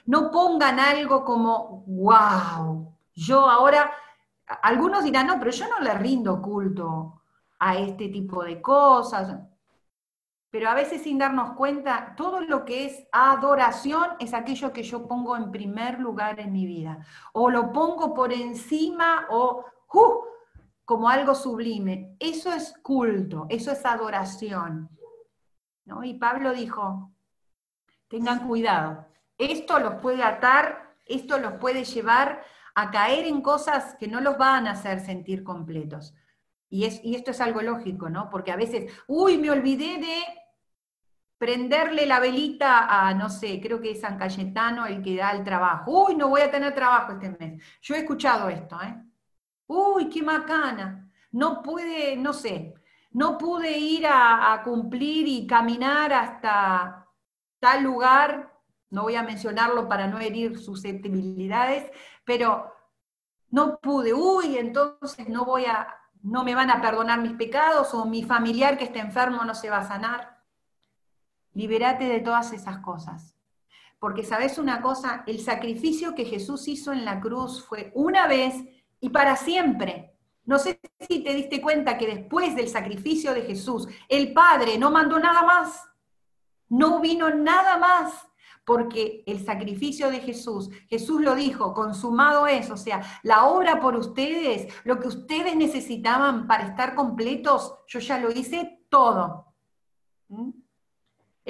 [0.05, 3.91] No pongan algo como, wow, yo ahora,
[4.63, 7.21] algunos dirán, no, pero yo no le rindo culto
[7.59, 9.50] a este tipo de cosas
[10.51, 15.07] pero a veces sin darnos cuenta, todo lo que es adoración es aquello que yo
[15.07, 20.25] pongo en primer lugar en mi vida, o lo pongo por encima o ¡uh!
[20.83, 22.17] como algo sublime.
[22.19, 24.89] Eso es culto, eso es adoración.
[25.85, 26.03] ¿no?
[26.03, 27.13] Y Pablo dijo,
[28.09, 29.05] tengan cuidado,
[29.37, 32.43] esto los puede atar, esto los puede llevar
[32.75, 36.13] a caer en cosas que no los van a hacer sentir completos.
[36.69, 38.29] Y, es, y esto es algo lógico, ¿no?
[38.29, 40.40] Porque a veces, uy, me olvidé de
[41.41, 45.43] prenderle la velita a, no sé, creo que es San Cayetano el que da el
[45.43, 46.05] trabajo.
[46.05, 47.63] Uy, no voy a tener trabajo este mes.
[47.81, 48.95] Yo he escuchado esto, ¿eh?
[49.65, 51.11] Uy, qué macana.
[51.31, 52.75] No puede, no sé,
[53.09, 57.07] no pude ir a, a cumplir y caminar hasta
[57.59, 58.53] tal lugar,
[58.91, 61.89] no voy a mencionarlo para no herir susceptibilidades,
[62.23, 62.71] pero
[63.49, 65.87] no pude, uy, entonces no voy a,
[66.21, 69.71] no me van a perdonar mis pecados o mi familiar que está enfermo no se
[69.71, 70.30] va a sanar.
[71.53, 73.35] Liberate de todas esas cosas.
[73.99, 78.55] Porque sabes una cosa, el sacrificio que Jesús hizo en la cruz fue una vez
[78.99, 80.15] y para siempre.
[80.43, 84.89] No sé si te diste cuenta que después del sacrificio de Jesús, el Padre no
[84.89, 85.87] mandó nada más.
[86.67, 88.27] No vino nada más.
[88.65, 93.95] porque el sacrificio de Jesús, Jesús lo dijo, consumado es, o sea, la obra por
[93.95, 99.53] ustedes, lo que ustedes necesitaban para estar completos, yo ya lo hice todo.
[100.29, 100.51] ¿Mm?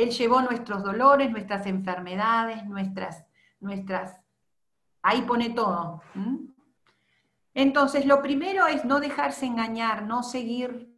[0.02, 3.24] Él llevó nuestros dolores, nuestras enfermedades, nuestras,
[3.60, 4.20] nuestras,
[5.04, 6.02] ahí pone todo.
[7.54, 10.92] Entonces, lo primero es no dejarse engañar, no seguir,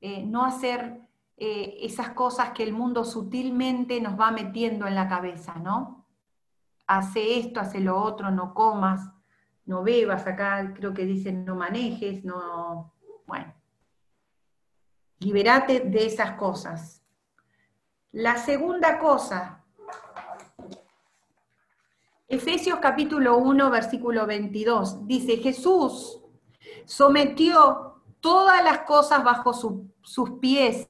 [0.00, 1.00] eh, no hacer
[1.36, 6.06] eh, esas cosas que el mundo sutilmente nos va metiendo en la cabeza, ¿no?
[6.86, 9.08] Hace esto, hace lo otro, no comas,
[9.64, 12.94] no bebas, acá creo que dicen no manejes, no...
[13.26, 13.54] Bueno,
[15.20, 16.99] liberate de esas cosas.
[18.12, 19.62] La segunda cosa,
[22.26, 26.20] Efesios capítulo 1, versículo 22, dice, Jesús
[26.84, 30.88] sometió todas las cosas bajo sus pies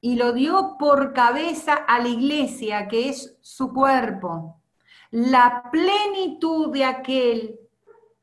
[0.00, 4.62] y lo dio por cabeza a la iglesia, que es su cuerpo,
[5.10, 7.60] la plenitud de aquel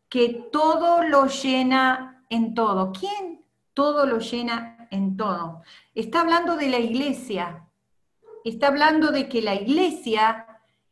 [0.09, 2.91] que todo lo llena en todo.
[2.91, 5.61] ¿Quién todo lo llena en todo?
[5.93, 7.67] Está hablando de la iglesia,
[8.43, 10.45] está hablando de que la iglesia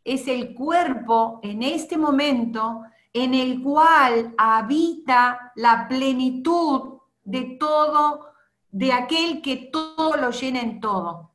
[0.04, 2.84] es el cuerpo en este momento
[3.14, 8.28] en el cual habita la plenitud de todo
[8.72, 11.32] de aquel que todo lo llena en todo.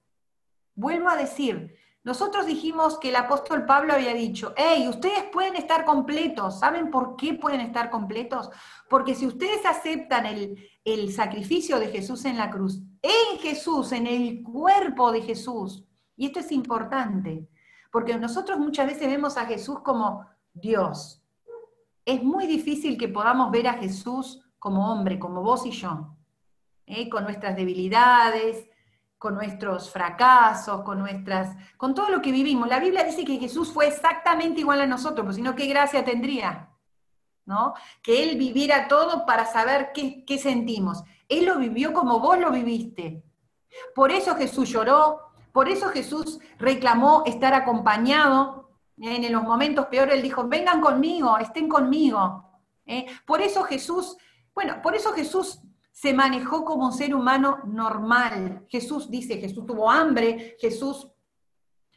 [0.77, 5.85] Vuelvo a decir, nosotros dijimos que el apóstol Pablo había dicho, hey, ustedes pueden estar
[5.85, 6.61] completos.
[6.61, 8.51] ¿Saben por qué pueden estar completos?
[8.89, 14.07] Porque si ustedes aceptan el, el sacrificio de Jesús en la cruz, en Jesús, en
[14.07, 15.85] el cuerpo de Jesús,
[16.17, 17.49] y esto es importante,
[17.91, 21.23] porque nosotros muchas veces vemos a Jesús como Dios.
[22.05, 26.15] Es muy difícil que podamos ver a Jesús como hombre, como vos y yo.
[26.87, 27.09] ¿eh?
[27.09, 28.67] con nuestras debilidades,
[29.19, 32.69] con nuestros fracasos, con nuestras, con todo lo que vivimos.
[32.69, 36.05] La Biblia dice que Jesús fue exactamente igual a nosotros, pues si no, ¿qué gracia
[36.05, 36.71] tendría?
[37.47, 37.75] ¿No?
[38.03, 41.03] Que Él viviera todo para saber qué, qué sentimos.
[41.29, 43.23] Él lo vivió como vos lo viviste.
[43.95, 48.73] Por eso Jesús lloró, por eso Jesús reclamó estar acompañado.
[48.99, 52.61] En los momentos peores Él dijo, vengan conmigo, estén conmigo.
[52.85, 53.07] ¿eh?
[53.25, 54.17] Por eso Jesús,
[54.53, 55.61] bueno, por eso Jesús
[55.93, 58.67] se manejó como un ser humano normal.
[58.69, 61.09] Jesús dice, Jesús tuvo hambre, Jesús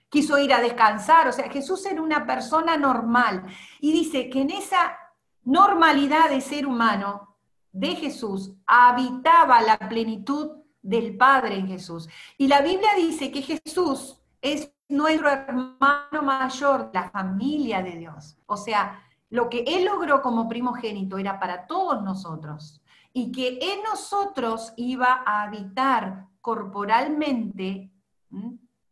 [0.08, 3.44] quiso ir a descansar, o sea, Jesús era una persona normal.
[3.82, 4.96] Y dice que en esa
[5.44, 7.40] normalidad de ser humano
[7.72, 12.08] de Jesús habitaba la plenitud del Padre en Jesús.
[12.38, 18.38] Y la Biblia dice que Jesús es nuestro hermano mayor, la familia de Dios.
[18.46, 23.84] O sea, lo que Él logró como primogénito era para todos nosotros y que en
[23.84, 27.92] nosotros iba a habitar corporalmente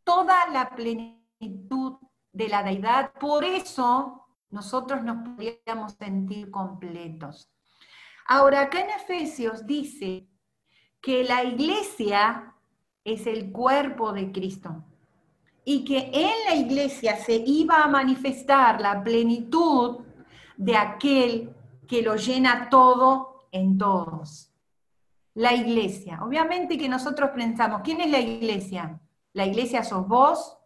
[0.04, 1.94] toda la plenitud
[2.34, 3.14] de la deidad.
[3.14, 7.50] Por eso nosotros nos podríamos sentir completos.
[8.28, 10.28] Ahora, acá en Efesios dice
[11.06, 12.56] que la iglesia
[13.04, 14.84] es el cuerpo de Cristo
[15.64, 20.00] y que en la iglesia se iba a manifestar la plenitud
[20.58, 21.54] de aquel
[21.88, 24.52] que lo llena todo en todos.
[25.36, 26.24] La iglesia.
[26.24, 29.00] Obviamente que nosotros pensamos, ¿quién es la iglesia?
[29.34, 30.58] La iglesia sos vos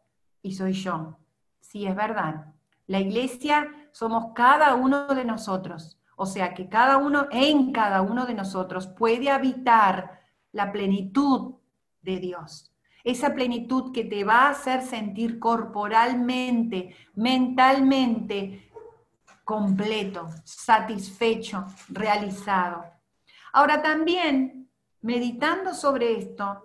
[0.41, 1.17] y soy yo.
[1.59, 2.45] Sí, es verdad.
[2.87, 5.99] La iglesia somos cada uno de nosotros.
[6.15, 10.18] O sea que cada uno, en cada uno de nosotros, puede habitar
[10.51, 11.55] la plenitud
[12.01, 12.73] de Dios.
[13.03, 18.69] Esa plenitud que te va a hacer sentir corporalmente, mentalmente,
[19.43, 22.83] completo, satisfecho, realizado.
[23.53, 24.69] Ahora también,
[25.01, 26.61] meditando sobre esto,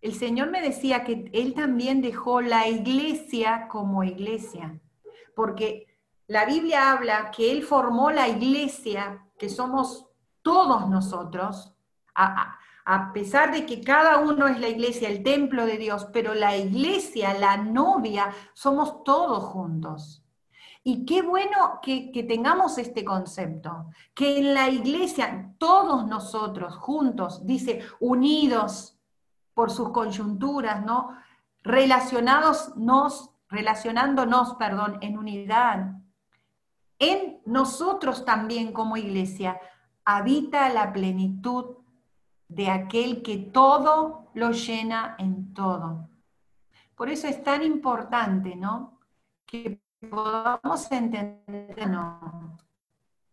[0.00, 4.78] el Señor me decía que Él también dejó la iglesia como iglesia,
[5.34, 10.06] porque la Biblia habla que Él formó la iglesia, que somos
[10.42, 11.74] todos nosotros,
[13.12, 17.34] pesar de que cada uno es la iglesia, el templo de Dios, pero la iglesia,
[17.34, 20.24] la novia, somos todos juntos.
[20.84, 27.82] Y qué bueno que, tengamos este concepto, que en la iglesia todos nosotros juntos, dice,
[28.00, 28.98] unidos
[29.52, 31.14] por sus coyunturas, ¿no?
[31.62, 35.92] Relacionados nos, relacionándonos, perdón, en unidad.
[36.98, 39.60] En nosotros también como iglesia
[40.06, 41.77] habita la plenitud
[42.48, 46.08] de aquel que todo lo llena en todo.
[46.94, 48.98] Por eso es tan importante, ¿no?
[49.46, 49.80] Que
[50.10, 52.56] podamos entender, no,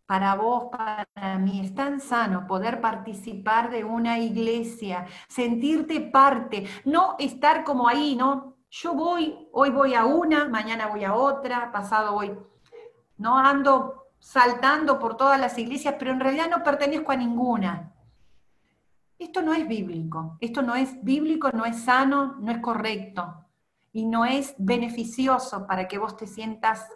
[0.06, 7.16] para vos, para mí, es tan sano poder participar de una iglesia, sentirte parte, no
[7.18, 8.56] estar como ahí, ¿no?
[8.70, 12.38] Yo voy, hoy voy a una, mañana voy a otra, pasado voy,
[13.16, 17.92] no ando saltando por todas las iglesias, pero en realidad no pertenezco a ninguna.
[19.18, 23.46] Esto no es bíblico, esto no es bíblico, no es sano, no es correcto
[23.92, 26.86] y no es beneficioso para que vos te sientas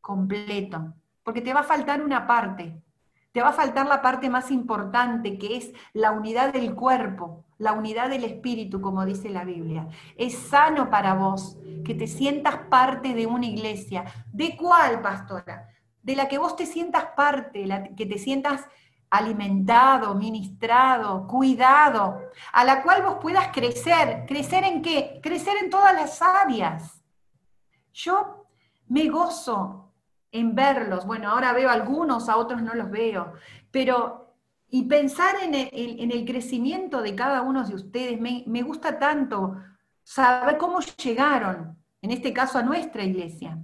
[0.00, 2.82] completo, porque te va a faltar una parte,
[3.30, 7.72] te va a faltar la parte más importante, que es la unidad del cuerpo, la
[7.72, 9.86] unidad del espíritu, como dice la Biblia.
[10.16, 14.04] Es sano para vos que te sientas parte de una iglesia.
[14.32, 15.68] ¿De cuál, pastora?
[16.02, 18.66] De la que vos te sientas parte, la que te sientas
[19.10, 24.24] alimentado, ministrado, cuidado, a la cual vos puedas crecer.
[24.26, 25.20] ¿Crecer en qué?
[25.22, 27.02] Crecer en todas las áreas.
[27.92, 28.46] Yo
[28.86, 29.92] me gozo
[30.30, 31.06] en verlos.
[31.06, 33.32] Bueno, ahora veo algunos, a otros no los veo,
[33.70, 34.28] pero
[34.70, 39.56] y pensar en el, crecimiento de cada uno de ustedes, me, me gusta tanto
[40.02, 43.58] saber cómo llegaron, en este caso a nuestra iglesia.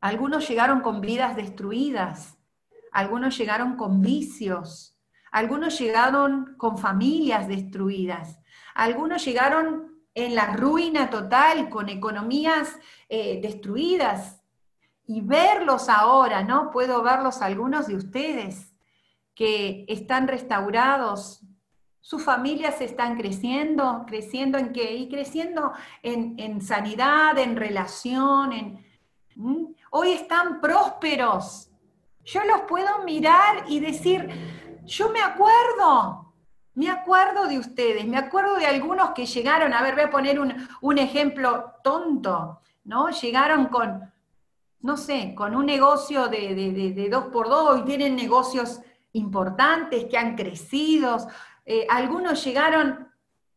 [0.00, 2.38] Algunos llegaron con vidas destruidas,
[2.92, 4.96] algunos llegaron con vicios,
[5.30, 8.38] algunos llegaron con familias destruidas,
[8.74, 12.78] algunos llegaron en la ruina total, con economías
[13.08, 14.42] eh, destruidas.
[15.06, 16.70] Y verlos ahora, ¿no?
[16.70, 18.72] Puedo verlos algunos de ustedes
[19.34, 21.42] que están restaurados,
[22.00, 24.94] sus familias están creciendo, creciendo en qué?
[24.96, 25.72] Y creciendo
[26.02, 28.86] en, sanidad, en relación, en...
[29.90, 31.70] Hoy están prósperos,
[32.24, 34.28] yo los puedo mirar y decir,
[34.84, 36.32] yo me acuerdo,
[36.74, 40.38] me acuerdo de ustedes, me acuerdo de algunos que llegaron, a ver, voy a poner
[40.38, 43.10] un, ejemplo tonto, ¿no?
[43.10, 44.12] Llegaron con,
[44.80, 48.80] no sé, con un negocio de, dos por dos y tienen negocios
[49.12, 51.28] importantes que han crecido.
[51.66, 53.08] Eh, algunos llegaron,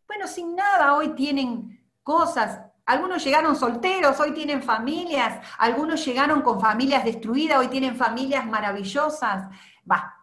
[0.07, 2.64] bueno, sin nada, hoy tienen cosas.
[2.86, 9.50] Algunos llegaron solteros, hoy tienen familias, algunos llegaron con familias destruidas, hoy tienen familias maravillosas,
[9.90, 10.14] va,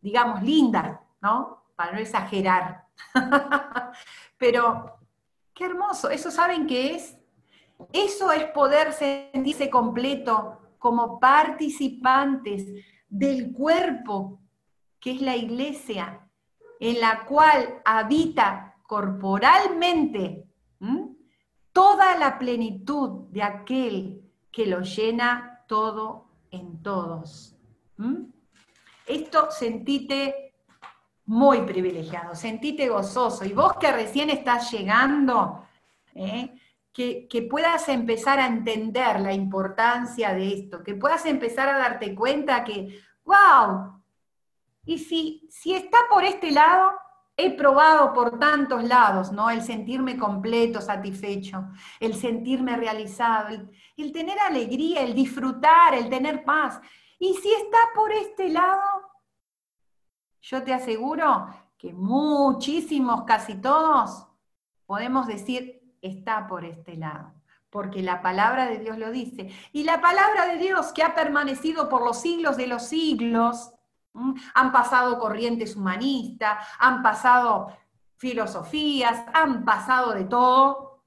[0.00, 1.64] digamos lindas, ¿no?
[1.76, 2.86] Para no exagerar.
[4.38, 4.98] Pero
[5.52, 7.18] qué hermoso, ¿eso saben qué es?
[7.92, 12.64] Eso es poder sentirse completo como participantes
[13.08, 14.40] del cuerpo
[14.98, 16.26] que es la iglesia,
[16.80, 20.44] en la cual habita corporalmente
[21.76, 27.54] toda la plenitud de aquel que lo llena todo en todos.
[27.98, 28.22] ¿Mm?
[29.04, 30.54] Esto sentite
[31.26, 33.44] muy privilegiado, sentite gozoso.
[33.44, 35.66] Y vos que recién estás llegando,
[36.14, 36.58] ¿eh?
[36.94, 42.14] que, que, puedas empezar a entender la importancia de esto, que puedas empezar a darte
[42.14, 44.00] cuenta que, wow,
[44.86, 46.92] y si, si está por este lado,
[47.38, 49.50] He probado por tantos lados, ¿no?
[49.50, 51.68] El sentirme completo, satisfecho,
[52.00, 53.48] el sentirme realizado,
[53.96, 56.80] el, tener alegría, el disfrutar, el tener paz.
[57.18, 58.82] Y si está por este lado,
[60.40, 64.26] yo te aseguro que muchísimos, casi todos,
[64.86, 67.34] podemos decir, está por este lado,
[67.68, 69.50] porque la palabra de Dios lo dice.
[69.72, 73.72] Y la palabra de Dios que ha permanecido por los siglos de los siglos,
[74.54, 77.68] han pasado corrientes humanistas, han pasado
[78.16, 81.02] filosofías, han pasado de todo,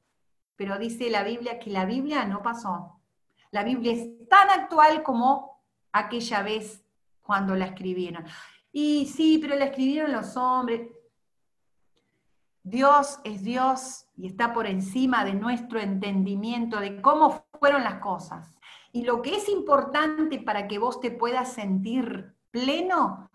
[0.56, 3.00] pero dice la Biblia que la Biblia no pasó.
[3.52, 6.84] La Biblia es tan actual como aquella vez
[7.22, 8.26] cuando la escribieron.
[8.72, 10.90] Y sí, pero la escribieron los hombres.
[12.62, 18.54] Dios es Dios y está por encima de nuestro entendimiento de cómo fueron las cosas.
[18.92, 23.30] Y lo que es importante para que vos te puedas sentir pleno,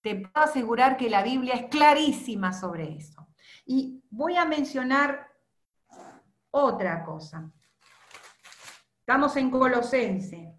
[0.00, 3.26] te puedo asegurar que la Biblia es clarísima sobre eso.
[3.64, 5.32] Y voy a mencionar
[6.50, 7.50] otra cosa.
[9.00, 10.54] Estamos en Colosense.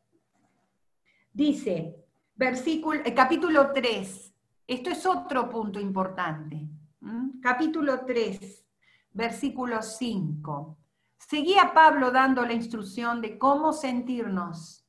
[1.32, 1.95] Dice,
[2.36, 4.34] versículo, eh, capítulo 3,
[4.68, 6.68] esto es otro punto importante.
[7.41, 8.66] Capítulo 3,
[9.12, 10.78] versículo 5.
[11.18, 14.86] Seguía Pablo dando la instrucción de cómo sentirnos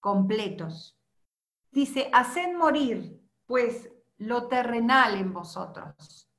[0.00, 0.93] completos
[1.74, 6.30] Dice, haced morir, pues, lo terrenal en vosotros.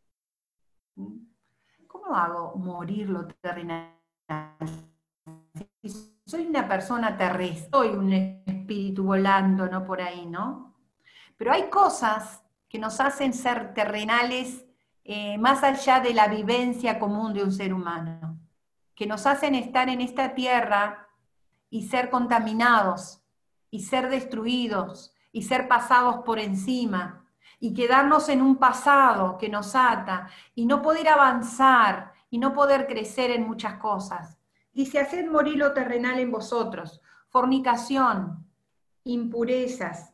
[1.88, 3.92] ¿Cómo hago morir lo terrenal?
[6.26, 9.86] Soy una persona terrestre, soy un espíritu volando, ¿no?
[9.86, 10.74] Por ahí, ¿no?
[11.36, 14.66] Pero hay cosas que nos hacen ser terrenales
[15.04, 18.40] eh, más allá de la vivencia común de un ser humano,
[18.96, 21.10] que nos hacen estar en esta tierra
[21.70, 23.22] y ser contaminados
[23.70, 27.28] y ser destruidos y ser pasados por encima
[27.60, 32.88] y quedarnos en un pasado que nos ata y no poder avanzar y no poder
[32.88, 34.38] crecer en muchas cosas.
[34.72, 38.48] Dice, haced morir lo terrenal en vosotros, fornicación,
[39.04, 40.14] impurezas,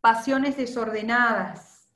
[0.00, 1.88] pasiones desordenadas,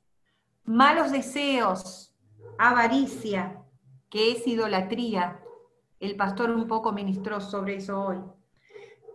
[0.63, 2.15] malos deseos,
[2.57, 3.61] avaricia,
[4.09, 5.41] que es idolatría.
[5.99, 8.19] El pastor un poco ministró sobre eso hoy.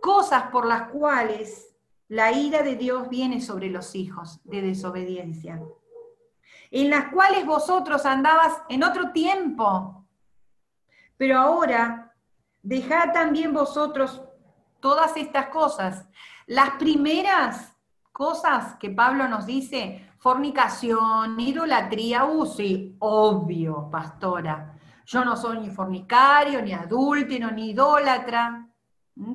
[0.03, 1.69] Cosas por las cuales
[2.09, 5.61] la ira de Dios viene sobre los hijos de desobediencia,
[6.71, 10.05] en las cuales vosotros andabas en otro tiempo,
[11.17, 12.15] pero ahora
[12.63, 14.21] dejad también vosotros
[14.79, 16.07] todas estas cosas.
[16.47, 17.75] Las primeras
[18.11, 24.75] cosas que Pablo nos dice, fornicación, idolatría, uh, sí, obvio, pastora.
[25.05, 28.67] Yo no soy ni fornicario, ni adúltero, ni idólatra,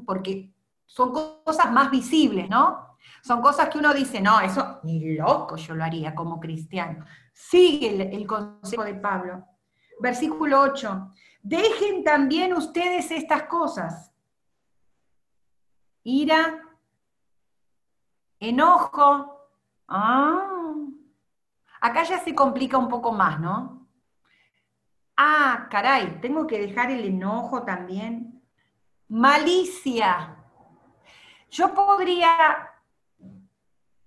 [0.05, 0.54] porque
[0.87, 2.97] son cosas más visibles, ¿no?
[3.22, 7.05] Son cosas que uno dice, no, eso ni loco yo lo haría como cristiano.
[7.32, 9.45] Sigue el, consejo de Pablo.
[10.01, 11.12] Versículo 8.
[11.43, 14.12] Dejen también ustedes estas cosas.
[16.03, 16.61] Ira,
[18.39, 19.49] enojo.
[19.89, 20.74] Ah,
[21.80, 23.89] acá ya se complica un poco más, ¿no?
[25.16, 28.43] Ah, caray, tengo que dejar el enojo también.
[29.09, 30.44] Malicia.
[31.55, 32.73] Yo podría,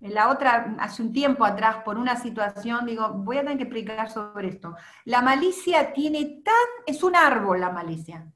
[0.02, 4.10] la otra, hace un tiempo atrás, por una situación, digo, voy a tener que explicar
[4.10, 4.76] sobre esto.
[5.06, 6.54] La malicia tiene tan,
[6.86, 8.30] es un árbol la malicia.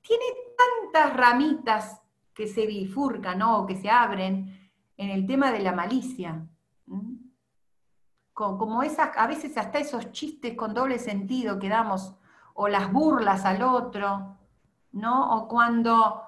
[0.00, 2.02] Tiene tantas ramitas
[2.32, 6.46] que se bifurcan o que se abren en el tema de la malicia.
[8.32, 12.14] Como esas, a veces hasta esos chistes con doble sentido que damos,
[12.52, 14.38] o las burlas al otro,
[14.92, 15.36] ¿no?
[15.36, 16.22] O cuando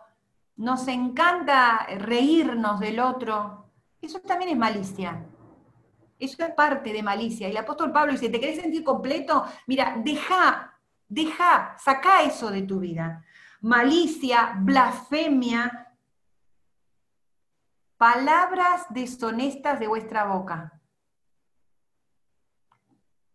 [0.57, 5.27] nos encanta reírnos del otro, eso también es malicia.
[6.19, 7.49] Eso es parte de malicia.
[7.49, 9.45] Y el apóstol Pablo dice, ¿te querés sentir completo?
[9.67, 13.25] Mira, deja, deja, saca eso de tu vida.
[13.61, 15.95] Malicia, blasfemia,
[17.99, 20.81] palabras deshonestas de vuestra boca.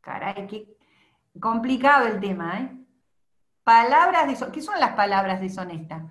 [0.01, 0.77] Caray, qué
[1.39, 2.77] complicado el tema, ¿eh?
[3.63, 4.53] Palabras deshonestas.
[4.53, 6.01] ¿Qué son las palabras deshonestas?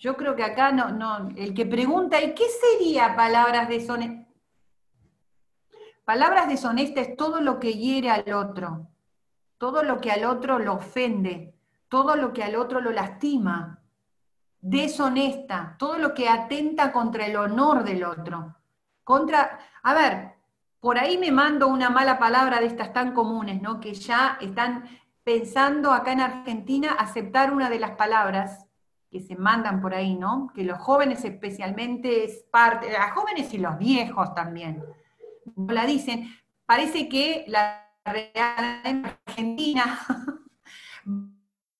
[0.00, 4.26] Yo creo que acá no, no, el que pregunta, ¿y qué sería palabras deshonestas?
[6.06, 8.88] Palabras deshonestas es todo lo que hiere al otro,
[9.58, 11.54] todo lo que al otro lo ofende,
[11.90, 13.78] todo lo que al otro lo lastima,
[14.58, 18.56] deshonesta, todo lo que atenta contra el honor del otro.
[19.04, 20.32] Contra, a ver,
[20.80, 23.80] por ahí me mando una mala palabra de estas tan comunes, ¿no?
[23.80, 24.88] Que ya están
[25.22, 28.69] pensando acá en Argentina aceptar una de las palabras
[29.10, 30.52] que se mandan por ahí, ¿no?
[30.54, 34.84] Que los jóvenes especialmente es parte, a jóvenes y los viejos también,
[35.56, 36.32] no la dicen.
[36.64, 39.98] Parece que la realidad en Argentina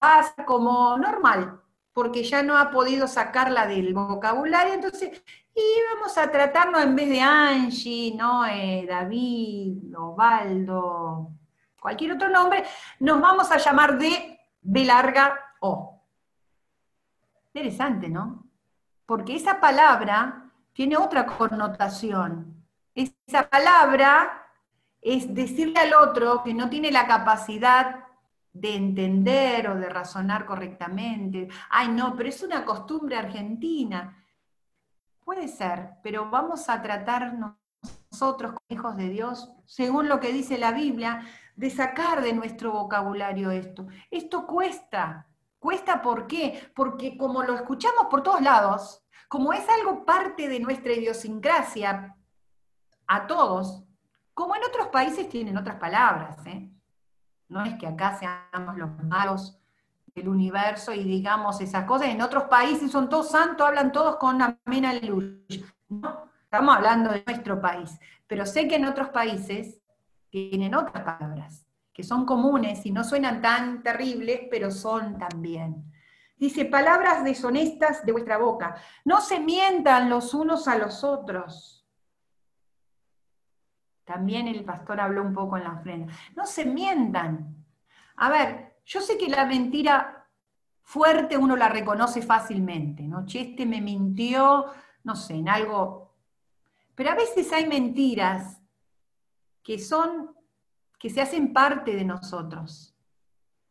[0.01, 1.61] pasa como normal,
[1.93, 5.22] porque ya no ha podido sacarla del vocabulario, entonces,
[5.55, 5.62] y
[5.95, 8.43] vamos a tratarnos en vez de Angie, ¿no?
[8.43, 11.31] David, Ovaldo,
[11.81, 12.64] cualquier otro nombre,
[12.99, 15.99] nos vamos a llamar de B larga O.
[17.53, 18.46] Interesante, ¿no?
[19.07, 22.64] Porque esa palabra tiene otra connotación.
[22.94, 24.46] Esa palabra
[25.01, 28.05] es decirle al otro que no tiene la capacidad
[28.53, 31.48] de entender o de razonar correctamente.
[31.70, 34.16] Ay, no, pero es una costumbre argentina.
[35.24, 37.34] Puede ser, pero vamos a tratar
[38.12, 41.24] nosotros, hijos de Dios, según lo que dice la Biblia,
[41.57, 43.86] de sacar de nuestro vocabulario esto.
[44.11, 45.26] Esto cuesta,
[45.61, 46.73] Cuesta ¿por qué?
[46.75, 52.17] Porque como lo escuchamos por todos lados, como es algo parte de nuestra idiosincrasia
[53.07, 53.85] a todos,
[54.33, 56.71] como en otros países tienen otras palabras, ¿eh?
[57.49, 59.61] no es que acá seamos los malos
[60.15, 64.41] del universo y digamos esas cosas, en otros países son todos santos, hablan todos con
[64.41, 65.67] amén aleluya.
[65.91, 69.79] No, estamos hablando de nuestro país, pero sé que en otros países
[70.31, 71.70] tienen otras palabras
[72.01, 75.84] que son comunes y no suenan tan terribles, pero son también.
[76.38, 78.74] Dice, palabras deshonestas de vuestra boca.
[79.05, 81.86] No se mientan los unos a los otros.
[84.05, 86.11] También el pastor habló un poco en la ofrenda.
[86.34, 87.55] No se mientan.
[88.16, 90.26] A ver, yo sé que la mentira
[90.80, 93.26] fuerte uno la reconoce fácilmente, ¿no?
[93.26, 94.64] Che, este me mintió,
[95.05, 96.14] no sé, en algo.
[96.94, 98.62] Pero a veces hay mentiras
[99.62, 100.39] que son
[101.01, 102.94] que se hacen parte de nosotros.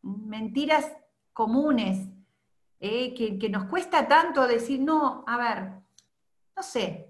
[0.02, 0.92] Mentiras
[1.32, 2.10] comunes,
[2.80, 5.72] eh, que, nos cuesta tanto decir, no, a ver,
[6.58, 7.06] no sé,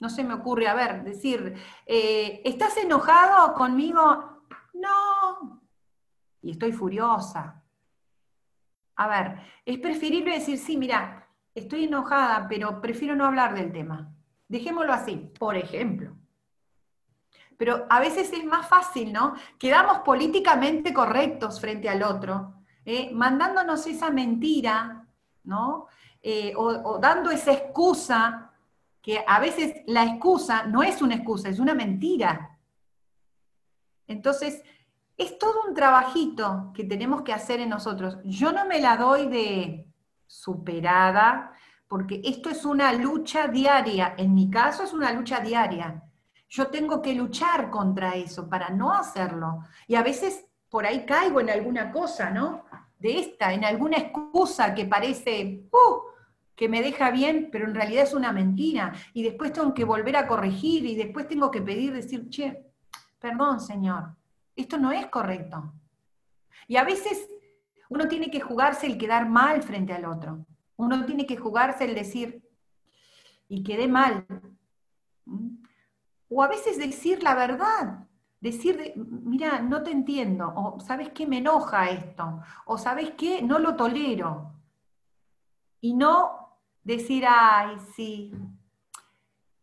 [0.00, 1.54] No se me ocurre, a ver, decir,
[1.86, 4.42] eh, ¿estás enojado conmigo?
[4.74, 5.62] No.
[6.42, 7.62] Y estoy furiosa.
[8.96, 14.12] A ver, es preferible decir, sí, mira, estoy enojada, pero prefiero no hablar del tema.
[14.48, 16.16] Dejémoslo así, por ejemplo.
[17.62, 19.36] Pero a veces es más fácil, ¿no?
[19.56, 22.54] Quedamos políticamente correctos frente al otro,
[22.84, 23.12] ¿eh?
[23.14, 25.06] mandándonos esa mentira,
[25.44, 25.86] ¿no?
[26.20, 28.50] Eh, o, dando esa excusa,
[29.00, 32.58] que a veces la excusa no es una excusa, es una mentira.
[34.08, 34.64] Entonces,
[35.16, 38.18] es todo un trabajito que tenemos que hacer en nosotros.
[38.24, 39.86] Yo no me la doy de
[40.26, 41.52] superada,
[41.86, 44.16] porque esto es una lucha diaria.
[44.18, 46.02] En mi caso es una lucha diaria.
[46.54, 49.64] Yo tengo que luchar contra eso para no hacerlo.
[49.86, 52.66] Y a veces por ahí caigo en alguna cosa, ¿no?
[52.98, 56.02] De esta, en alguna excusa que parece, ¡uh!
[56.54, 58.92] que me deja bien, pero en realidad es una mentira.
[59.14, 62.62] Y después tengo que volver a corregir y después tengo que pedir, decir, che,
[63.18, 64.14] perdón, Señor,
[64.54, 65.72] esto no es correcto.
[66.68, 67.30] Y a veces
[67.88, 70.44] uno tiene que jugarse el quedar mal frente al otro.
[70.76, 72.46] Uno tiene que jugarse el decir,
[73.48, 74.26] y quedé mal.
[76.34, 78.06] O a veces decir la verdad,
[78.40, 83.58] decir, mira, no te entiendo, o sabes qué me enoja esto, o sabes qué, no
[83.58, 84.52] lo tolero.
[85.80, 88.32] Y no decir, ay, sí,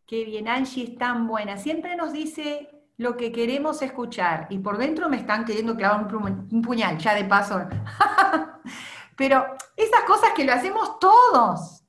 [0.06, 1.58] qué bien, Angie es tan buena.
[1.58, 6.62] Siempre nos dice lo que queremos escuchar, y por dentro me están queriendo clavar un
[6.62, 7.60] puñal, ya de paso.
[9.18, 9.46] Pero
[9.76, 11.84] esas cosas que lo hacemos todos.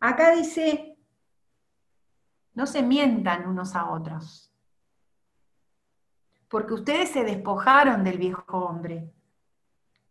[0.00, 0.91] Acá dice,
[2.54, 4.52] no se mientan unos a otros,
[6.48, 9.10] porque ustedes se despojaron del viejo hombre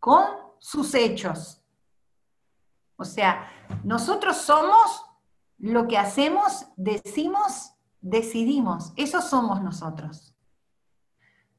[0.00, 0.24] con
[0.58, 1.62] sus hechos.
[2.96, 3.48] O sea,
[3.84, 5.04] nosotros somos
[5.58, 8.92] lo que hacemos, decimos, decidimos.
[8.96, 10.34] Eso somos nosotros.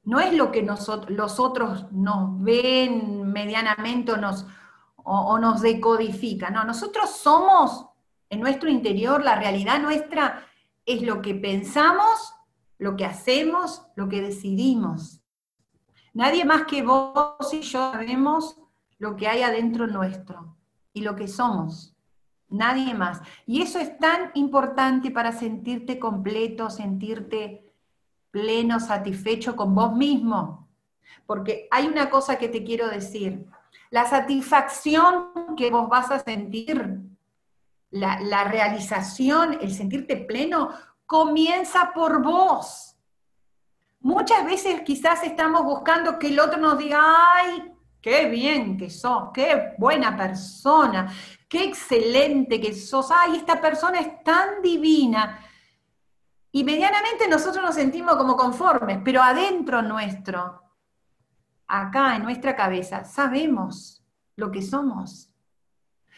[0.04, 4.46] No es lo que los otros nos ven medianamente o nos,
[4.98, 6.54] o nos decodifican.
[6.54, 7.88] No, nosotros somos
[8.30, 10.46] en nuestro interior, la realidad nuestra
[10.86, 12.34] es lo que pensamos,
[12.78, 15.22] lo que hacemos, lo que decidimos.
[16.14, 18.60] Nadie más que vos y yo sabemos
[19.00, 20.56] lo que hay adentro nuestro
[20.94, 21.96] y lo que somos.
[22.50, 23.22] Nadie más.
[23.48, 27.74] Y eso es tan importante para sentirte completo, sentirte
[28.30, 30.70] pleno, satisfecho con vos mismo.
[31.26, 33.46] Porque hay una cosa que te quiero decir.
[33.90, 37.00] La satisfacción que vos vas a sentir,
[37.94, 40.72] la, realización, el sentirte pleno,
[41.06, 42.96] comienza por vos.
[44.00, 47.00] Muchas veces quizás estamos buscando que el otro nos diga,
[47.36, 47.72] ay,
[48.02, 51.14] qué bien que sos, qué buena persona,
[51.48, 55.40] qué excelente que sos, ay, esta persona es tan divina.
[56.52, 60.62] Y medianamente nosotros nos sentimos como conformes, pero adentro nuestro,
[61.68, 64.04] acá en nuestra cabeza, sabemos
[64.36, 65.30] lo que somos.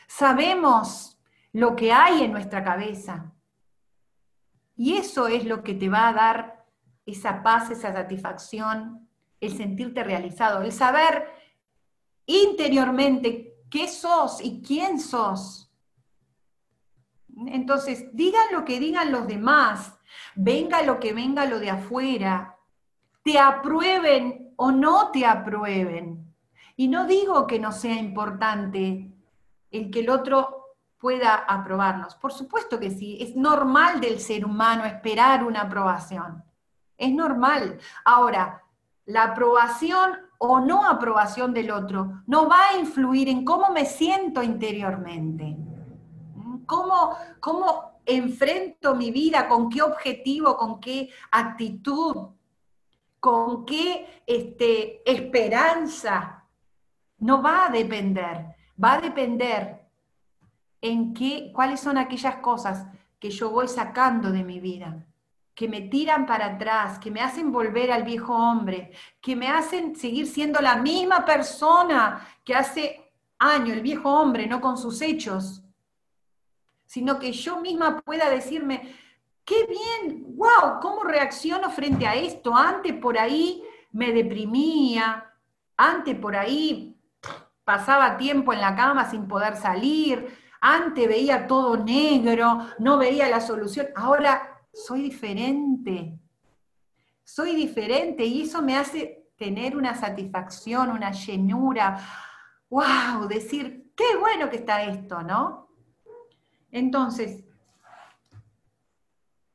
[0.08, 1.15] Sabemos
[1.56, 3.34] lo que hay en nuestra cabeza.
[4.76, 6.66] Y eso es lo que te va a dar
[7.06, 9.08] esa paz, esa satisfacción,
[9.40, 11.30] el sentirte realizado, el saber
[12.26, 15.72] interiormente qué sos y quién sos.
[17.48, 19.98] Entonces, digan lo que digan los demás,
[20.36, 22.58] venga lo que venga lo de afuera,
[23.24, 26.36] te aprueben o no te aprueben.
[26.76, 29.10] Y no digo que no sea importante
[29.72, 30.65] el que el otro
[31.06, 32.16] pueda aprobarnos.
[32.16, 36.44] Por supuesto que sí, es normal del ser humano esperar una aprobación.
[36.98, 37.78] Es normal.
[38.04, 38.64] Ahora,
[39.06, 44.42] la aprobación o no aprobación del otro no va a influir en cómo me siento
[44.42, 45.56] interiormente,
[46.66, 52.30] cómo, cómo enfrento mi vida, con qué objetivo, con qué actitud,
[53.20, 56.48] con qué este, esperanza.
[57.20, 59.85] No va a depender, va a depender
[60.92, 62.86] en qué, cuáles son aquellas cosas
[63.20, 65.06] que yo voy sacando de mi vida
[65.56, 69.96] que me tiran para atrás, que me hacen volver al viejo hombre, que me hacen
[69.96, 75.64] seguir siendo la misma persona que hace años, el viejo hombre, no con sus hechos,
[76.86, 78.96] sino que yo misma pueda decirme,
[79.46, 82.54] qué bien, wow, ¿cómo reacciono frente a esto?
[82.54, 83.64] Antes por ahí
[83.94, 85.34] me deprimía,
[85.78, 86.98] antes por ahí
[87.64, 93.42] pasaba tiempo en la cama sin poder salir, antes veía todo negro, no veía la
[93.42, 96.20] solución, ahora soy diferente,
[97.24, 102.00] soy diferente y eso me hace tener una satisfacción, una llenura,
[102.70, 105.70] wow, decir, qué bueno que está esto, ¿no?
[106.72, 107.44] Entonces,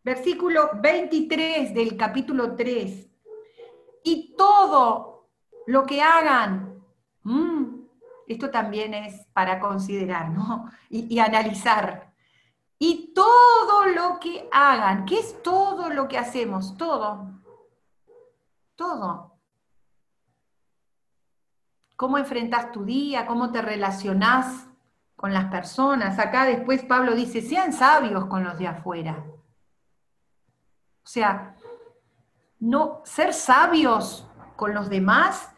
[0.03, 3.09] versículo 23 del capítulo 3.
[4.05, 5.28] Y todo
[5.66, 6.82] lo que hagan,
[7.22, 7.59] mm,
[8.33, 10.70] esto también es para considerar, ¿no?
[10.89, 12.12] Y, analizar.
[12.78, 16.76] Y todo lo que hagan, ¿qué es todo lo que hacemos?
[16.76, 17.28] Todo.
[18.76, 19.35] Todo.
[21.97, 23.26] ¿Cómo enfrentas tu día?
[23.26, 24.68] ¿Cómo te relacionás
[25.16, 26.20] con las personas?
[26.20, 29.24] Acá después Pablo dice, sean sabios con los de afuera.
[31.03, 31.57] O sea,
[32.61, 34.24] no ser sabios
[34.55, 35.51] con los demás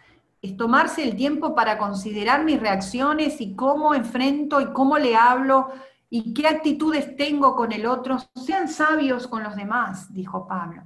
[0.43, 5.69] es tomarse el tiempo para considerar mis reacciones y cómo enfrento y cómo le hablo
[6.11, 8.19] y qué actitudes tengo con el otro.
[8.35, 10.83] Sean sabios con los demás, dijo Pablo.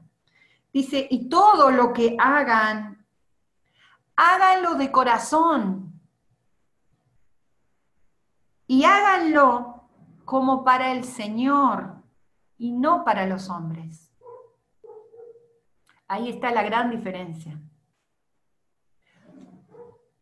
[0.73, 3.05] Dice, y todo lo que hagan,
[4.15, 6.01] háganlo de corazón.
[8.69, 9.89] Y háganlo
[10.25, 12.03] como para el Señor
[12.59, 14.07] y no para los hombres
[16.09, 17.59] Ahí está la gran diferencia.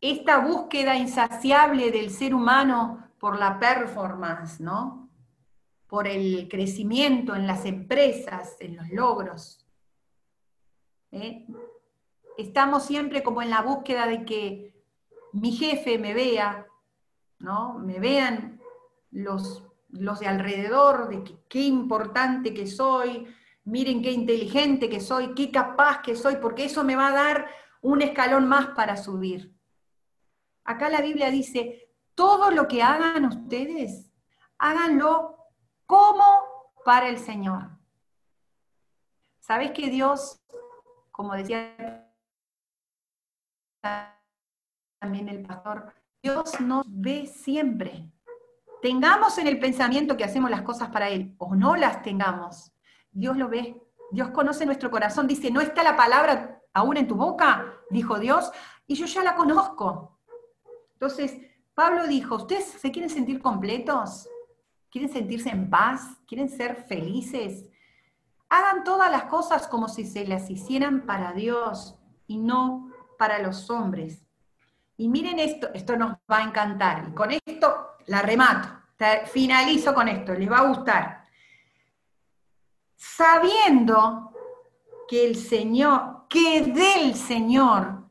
[0.01, 5.09] Esta búsqueda insaciable del ser humano por la performance, ¿no?
[5.87, 9.65] Por el crecimiento en las empresas, en los logros.
[11.11, 11.47] ¿eh?
[12.37, 14.75] Estamos siempre como en la búsqueda de que
[15.33, 16.67] mi jefe me vea,
[17.39, 17.79] ¿no?
[17.79, 18.61] Me vean
[19.11, 23.27] los, los de alrededor, de qué importante que soy,
[23.63, 27.47] miren qué inteligente que soy, qué capaz que soy, porque eso me va a dar
[27.81, 29.54] un escalón más para subir.
[30.65, 34.11] Acá la Biblia dice, todo lo que hagan ustedes,
[34.57, 35.37] háganlo
[35.85, 36.25] como
[36.83, 37.69] para el Señor.
[39.39, 40.41] ¿Sabes que Dios,
[41.11, 42.11] como decía
[44.99, 48.11] también el pastor, Dios nos ve siempre?
[48.81, 52.75] Tengamos en el pensamiento que hacemos las cosas para Él o no las tengamos,
[53.15, 53.81] Dios lo ve.
[54.11, 55.25] Dios conoce nuestro corazón.
[55.25, 57.73] Dice, ¿no está la palabra aún en tu boca?
[57.89, 58.51] Dijo Dios.
[58.85, 60.14] Y yo ya la conozco.
[60.95, 61.37] Entonces,
[61.73, 64.27] Pablo dijo, ¿ustedes se quieren sentir completos?
[64.89, 66.17] ¿Quieren sentirse en paz?
[66.27, 67.65] ¿Quieren ser felices?
[68.49, 71.95] Hagan todas las cosas como si se las hicieran para Dios
[72.27, 74.25] y no para los hombres.
[74.97, 77.09] Y miren esto, esto nos va a encantar.
[77.09, 78.69] Y con esto la remato.
[79.25, 81.25] Finalizo con esto, les va a gustar
[83.05, 84.31] sabiendo
[85.07, 88.04] que el Señor, que del Señor,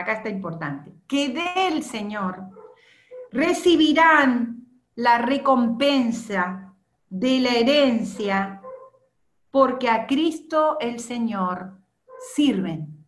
[0.00, 2.44] acá está importante, que del Señor
[3.32, 6.74] recibirán la recompensa
[7.08, 8.60] de la herencia,
[9.50, 11.78] porque a Cristo el Señor
[12.34, 13.04] sirven.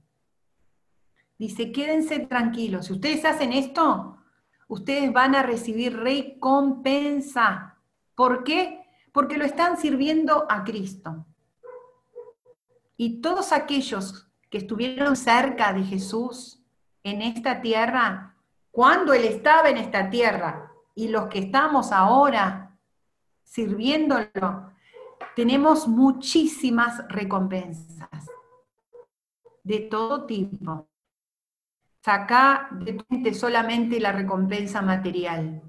[1.39, 4.19] Dice, quédense tranquilos, si ustedes hacen esto,
[4.67, 7.79] ustedes van a recibir recompensa.
[8.15, 8.79] ¿Por qué?
[9.19, 11.27] porque lo están sirviendo a Cristo.
[12.97, 16.58] Y todos aquellos que estuvieron cerca de Jesús
[17.03, 18.35] en esta tierra,
[18.71, 22.77] cuando Él estaba en esta tierra, y los que estamos ahora
[23.45, 24.73] sirviéndolo,
[25.37, 28.27] tenemos muchísimas recompensas
[29.63, 30.89] de todo tipo.
[32.05, 35.63] Saca de solamente la recompensa material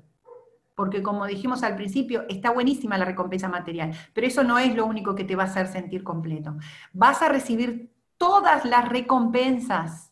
[0.80, 4.86] porque como dijimos al principio, está buenísima la recompensa material, pero eso no es lo
[4.86, 6.56] único que te va a hacer sentir completo.
[6.94, 10.09] Vas a recibir todas las recompensas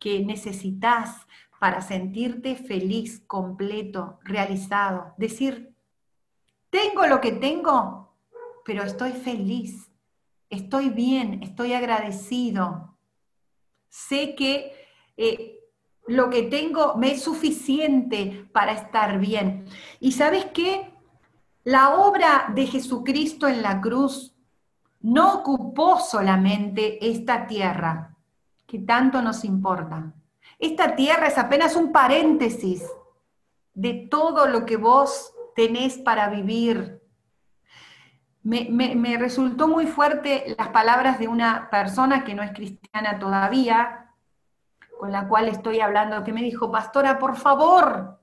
[0.00, 1.28] que necesitas
[1.60, 5.14] para sentirte feliz, completo, realizado.
[5.18, 5.74] Decir,
[6.70, 8.16] tengo lo que tengo,
[8.64, 9.90] pero estoy feliz,
[10.48, 12.96] estoy bien, estoy agradecido.
[13.88, 14.72] Sé que
[15.16, 15.60] eh,
[16.06, 19.66] lo que tengo me es suficiente para estar bien.
[20.00, 20.92] ¿Y sabes qué?
[21.64, 24.34] La obra de Jesucristo en la cruz
[25.00, 28.16] no ocupó solamente esta tierra,
[28.70, 30.12] que tanto nos importa.
[30.60, 32.88] Esta tierra es apenas un paréntesis
[33.74, 37.02] de todo lo que vos tenés para vivir.
[38.44, 44.12] Me, me resultó muy fuerte las palabras de una persona que no es cristiana todavía,
[45.00, 48.20] con la cual estoy hablando, que me dijo, pastora, por favor,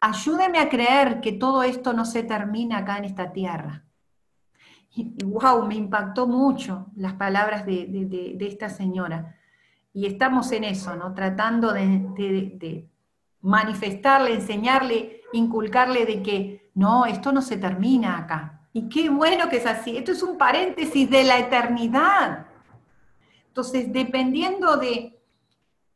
[0.00, 3.84] ayúdeme a creer que todo esto no se termina acá en esta tierra.
[4.94, 9.36] Y, wow, me impactó mucho las palabras de, esta señora.
[9.92, 11.14] Y estamos en eso, ¿no?
[11.14, 12.88] Tratando de,
[13.40, 18.60] manifestarle, enseñarle, inculcarle de que no, esto no se termina acá.
[18.72, 19.96] Y qué bueno que es así.
[19.96, 22.46] Esto es un paréntesis de la eternidad.
[23.48, 25.20] Entonces, dependiendo de,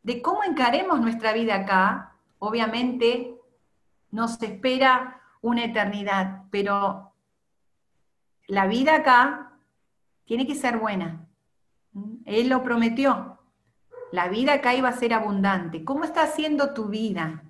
[0.03, 3.35] de cómo encaremos nuestra vida acá, obviamente
[4.11, 7.13] nos espera una eternidad, pero
[8.49, 9.53] la vida acá
[10.25, 11.27] tiene que ser buena.
[12.25, 13.36] Él lo prometió.
[14.13, 15.85] La vida acá iba a ser abundante.
[15.85, 17.45] ¿Cómo está siendo tu vida?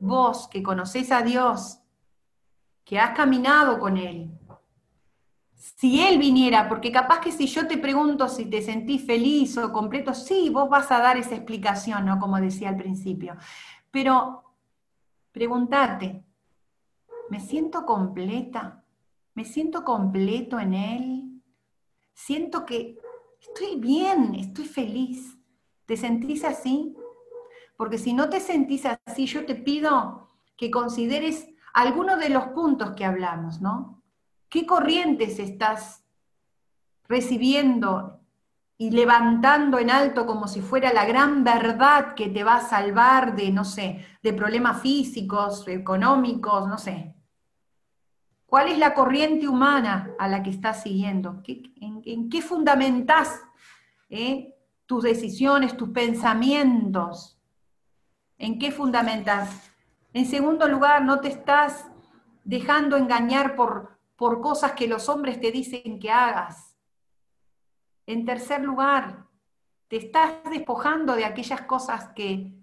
[0.00, 1.80] Vos que conoces a Dios,
[2.84, 4.30] que has caminado con Él.
[5.54, 9.72] Si Él viniera, porque capaz que si yo te pregunto si te sentís feliz o
[9.72, 12.18] completo, sí, vos vas a dar esa explicación, ¿no?
[12.20, 13.36] Como decía al principio.
[13.90, 14.54] Pero
[15.32, 16.24] pregúntate,
[17.28, 18.84] ¿me siento completa?
[19.34, 21.42] ¿Me siento completo en Él?
[22.14, 22.98] Siento que
[23.40, 25.37] estoy bien, estoy feliz.
[25.88, 26.94] ¿Te sentís así?
[27.78, 32.90] Porque si no te sentís así, yo te pido que consideres algunos de los puntos
[32.90, 34.02] que hablamos, ¿no?
[34.50, 36.04] ¿Qué corrientes estás
[37.08, 38.20] recibiendo
[38.76, 43.34] y levantando en alto como si fuera la gran verdad que te va a salvar
[43.34, 47.14] de, no sé, de problemas físicos, económicos, no sé?
[48.44, 51.42] ¿Cuál es la corriente humana a la que estás siguiendo?
[51.46, 53.40] en, qué fundamentás
[54.10, 54.54] eh,
[54.88, 57.38] tus decisiones, tus pensamientos?
[58.38, 59.70] ¿En qué fundamentas?
[60.14, 61.86] En segundo lugar, no te estás
[62.42, 66.74] dejando engañar por, por cosas que los hombres te dicen que hagas.
[68.06, 69.26] En tercer lugar,
[69.88, 72.54] te estás despojando de aquellas cosas que,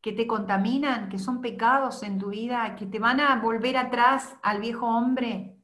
[0.00, 4.36] que te contaminan, que son pecados en tu vida, que te van a volver atrás
[4.42, 5.56] al viejo hombre.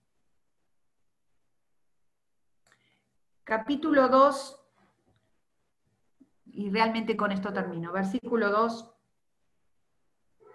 [3.42, 4.61] Capítulo 2,
[6.52, 8.90] y realmente con esto termino, versículo 2,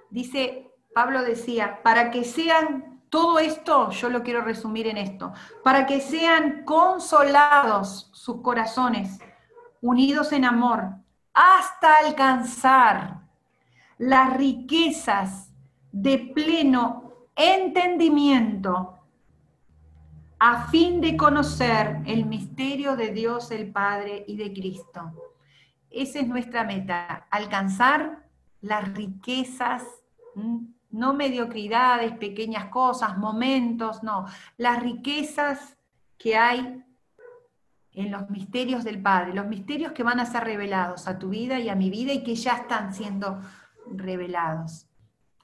[0.10, 5.34] dice, Pablo decía, para que sean, todo esto yo lo quiero resumir en esto,
[5.64, 9.20] para que sean consolados sus corazones,
[9.82, 10.90] unidos en amor,
[11.34, 13.22] hasta alcanzar
[13.98, 15.52] las riquezas
[15.92, 18.94] de pleno entendimiento,
[20.40, 25.37] a fin de conocer el misterio de Dios el Padre y de Cristo.
[25.90, 28.28] Esa es nuestra meta, alcanzar
[28.62, 29.84] las riquezas
[30.90, 34.26] no mediocridades, pequeñas cosas, momentos, no,
[34.58, 35.78] las riquezas
[36.18, 36.84] que hay
[37.92, 41.60] en los misterios del Padre, los misterios que van a ser revelados a tu vida
[41.60, 43.42] y a mi vida y que ya están siendo
[43.92, 44.88] revelados,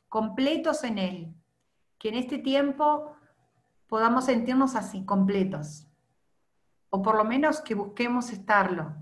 [0.08, 1.34] completos en Él,
[1.98, 3.16] que en este tiempo
[3.88, 5.88] podamos sentirnos así, completos,
[6.90, 8.94] o por lo menos que busquemos estarlo.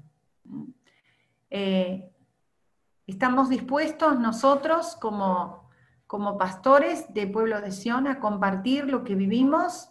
[1.52, 2.12] Eh,
[3.06, 5.62] estamos dispuestos nosotros como
[6.12, 9.90] como pastores de Pueblo de Sion a compartir lo que vivimos,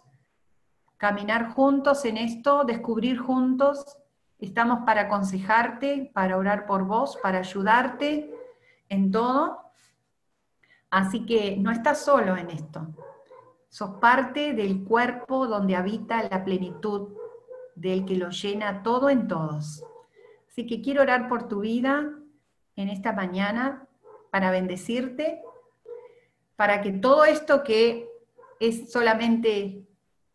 [0.97, 3.97] caminar juntos en esto, descubrir juntos.
[4.37, 8.31] Estamos para aconsejarte, para orar por vos, para ayudarte
[8.87, 9.63] en todo.
[10.91, 12.85] Así que no estás solo en esto.
[13.69, 17.15] Sos parte del cuerpo donde habita la plenitud
[17.73, 19.83] del que lo llena todo en todos.
[20.51, 22.11] Así que quiero orar por tu vida
[22.75, 23.87] en esta mañana
[24.29, 25.41] para bendecirte
[26.61, 28.07] para que todo esto que
[28.59, 29.87] es solamente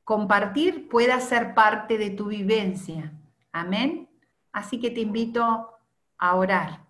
[0.03, 3.13] compartir pueda ser parte de tu vivencia.
[3.53, 4.11] Amén.
[4.51, 5.71] Así que te invito
[6.19, 6.81] a orar.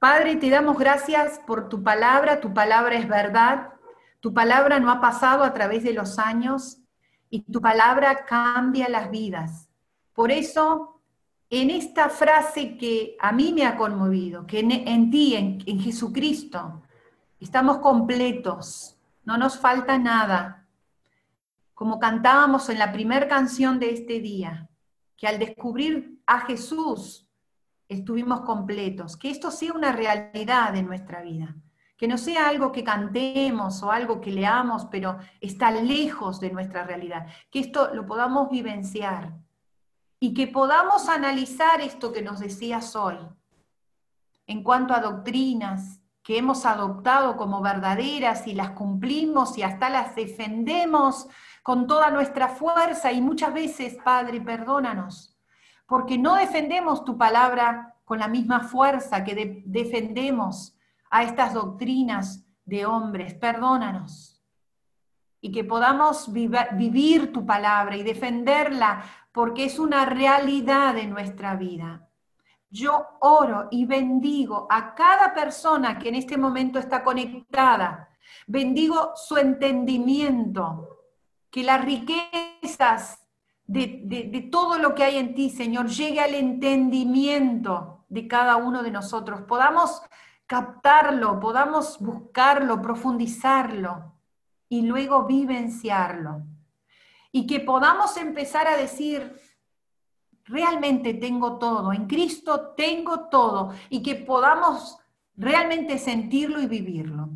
[0.00, 3.74] Padre, te damos gracias por tu palabra, tu palabra es verdad,
[4.18, 6.78] tu palabra no ha pasado a través de los años
[7.30, 9.68] y tu palabra cambia las vidas.
[10.14, 10.97] Por eso,
[11.50, 16.82] en esta frase que a mí me ha conmovido, que en, ti, en, en Jesucristo,
[17.40, 20.66] Estamos completos, no nos falta nada.
[21.72, 24.68] Como cantábamos en la primera canción de este día,
[25.16, 27.28] que al descubrir a Jesús
[27.88, 29.16] estuvimos completos.
[29.16, 31.54] Que esto sea una realidad en nuestra vida.
[31.96, 36.84] Que no sea algo que cantemos o algo que leamos, pero está lejos de nuestra
[36.84, 37.26] realidad.
[37.52, 39.32] Que esto lo podamos vivenciar
[40.20, 43.18] y que podamos analizar esto que nos decías hoy
[44.46, 50.14] en cuanto a doctrinas, que hemos adoptado como verdaderas y las cumplimos y hasta las
[50.14, 51.28] defendemos
[51.62, 55.38] con toda nuestra fuerza y muchas veces, Padre, perdónanos,
[55.86, 60.76] porque no defendemos tu palabra con la misma fuerza que defendemos
[61.10, 64.42] a estas doctrinas de hombres, perdónanos.
[65.40, 69.04] Y que podamos vivir tu palabra y defenderla
[69.38, 72.08] porque es una realidad de nuestra vida.
[72.70, 78.08] Yo oro y bendigo a cada persona que en este momento está conectada.
[78.48, 81.04] Bendigo su entendimiento,
[81.52, 83.28] que las riquezas
[83.64, 88.90] de, todo lo que hay en ti, Señor, llegue al entendimiento de cada uno de
[88.90, 89.42] nosotros.
[89.42, 90.02] Podamos
[90.48, 94.14] captarlo, podamos buscarlo, profundizarlo
[94.68, 96.42] y luego vivenciarlo.
[97.30, 99.38] Y que podamos empezar a decir,
[100.48, 104.98] realmente tengo todo, en Cristo tengo todo y que podamos
[105.36, 107.28] realmente sentirlo y vivirlo.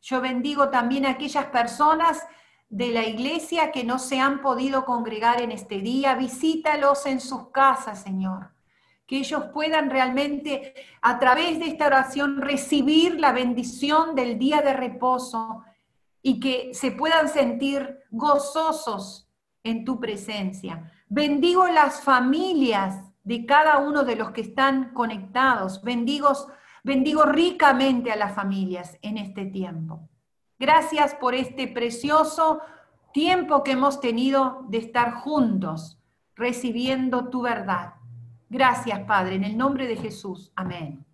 [0.00, 2.22] Yo bendigo también a aquellas personas
[2.68, 6.14] de la iglesia que no se han podido congregar en este día.
[6.14, 8.52] Visítalos en sus casas, Señor.
[9.06, 14.74] Que ellos puedan realmente, a través de esta oración, recibir la bendición del día de
[14.74, 15.64] reposo
[16.20, 19.27] y que se puedan sentir gozosos
[19.62, 20.92] en tu presencia.
[21.08, 25.82] Bendigo las familias de cada uno de los que están conectados.
[25.82, 26.32] Bendigo,
[26.82, 30.08] bendigo ricamente a las familias en este tiempo.
[30.58, 32.60] Gracias por este precioso
[33.12, 35.98] tiempo que hemos tenido de estar juntos,
[36.34, 37.94] recibiendo tu verdad.
[38.48, 40.52] Gracias, Padre, en el nombre de Jesús.
[40.56, 41.07] Amén.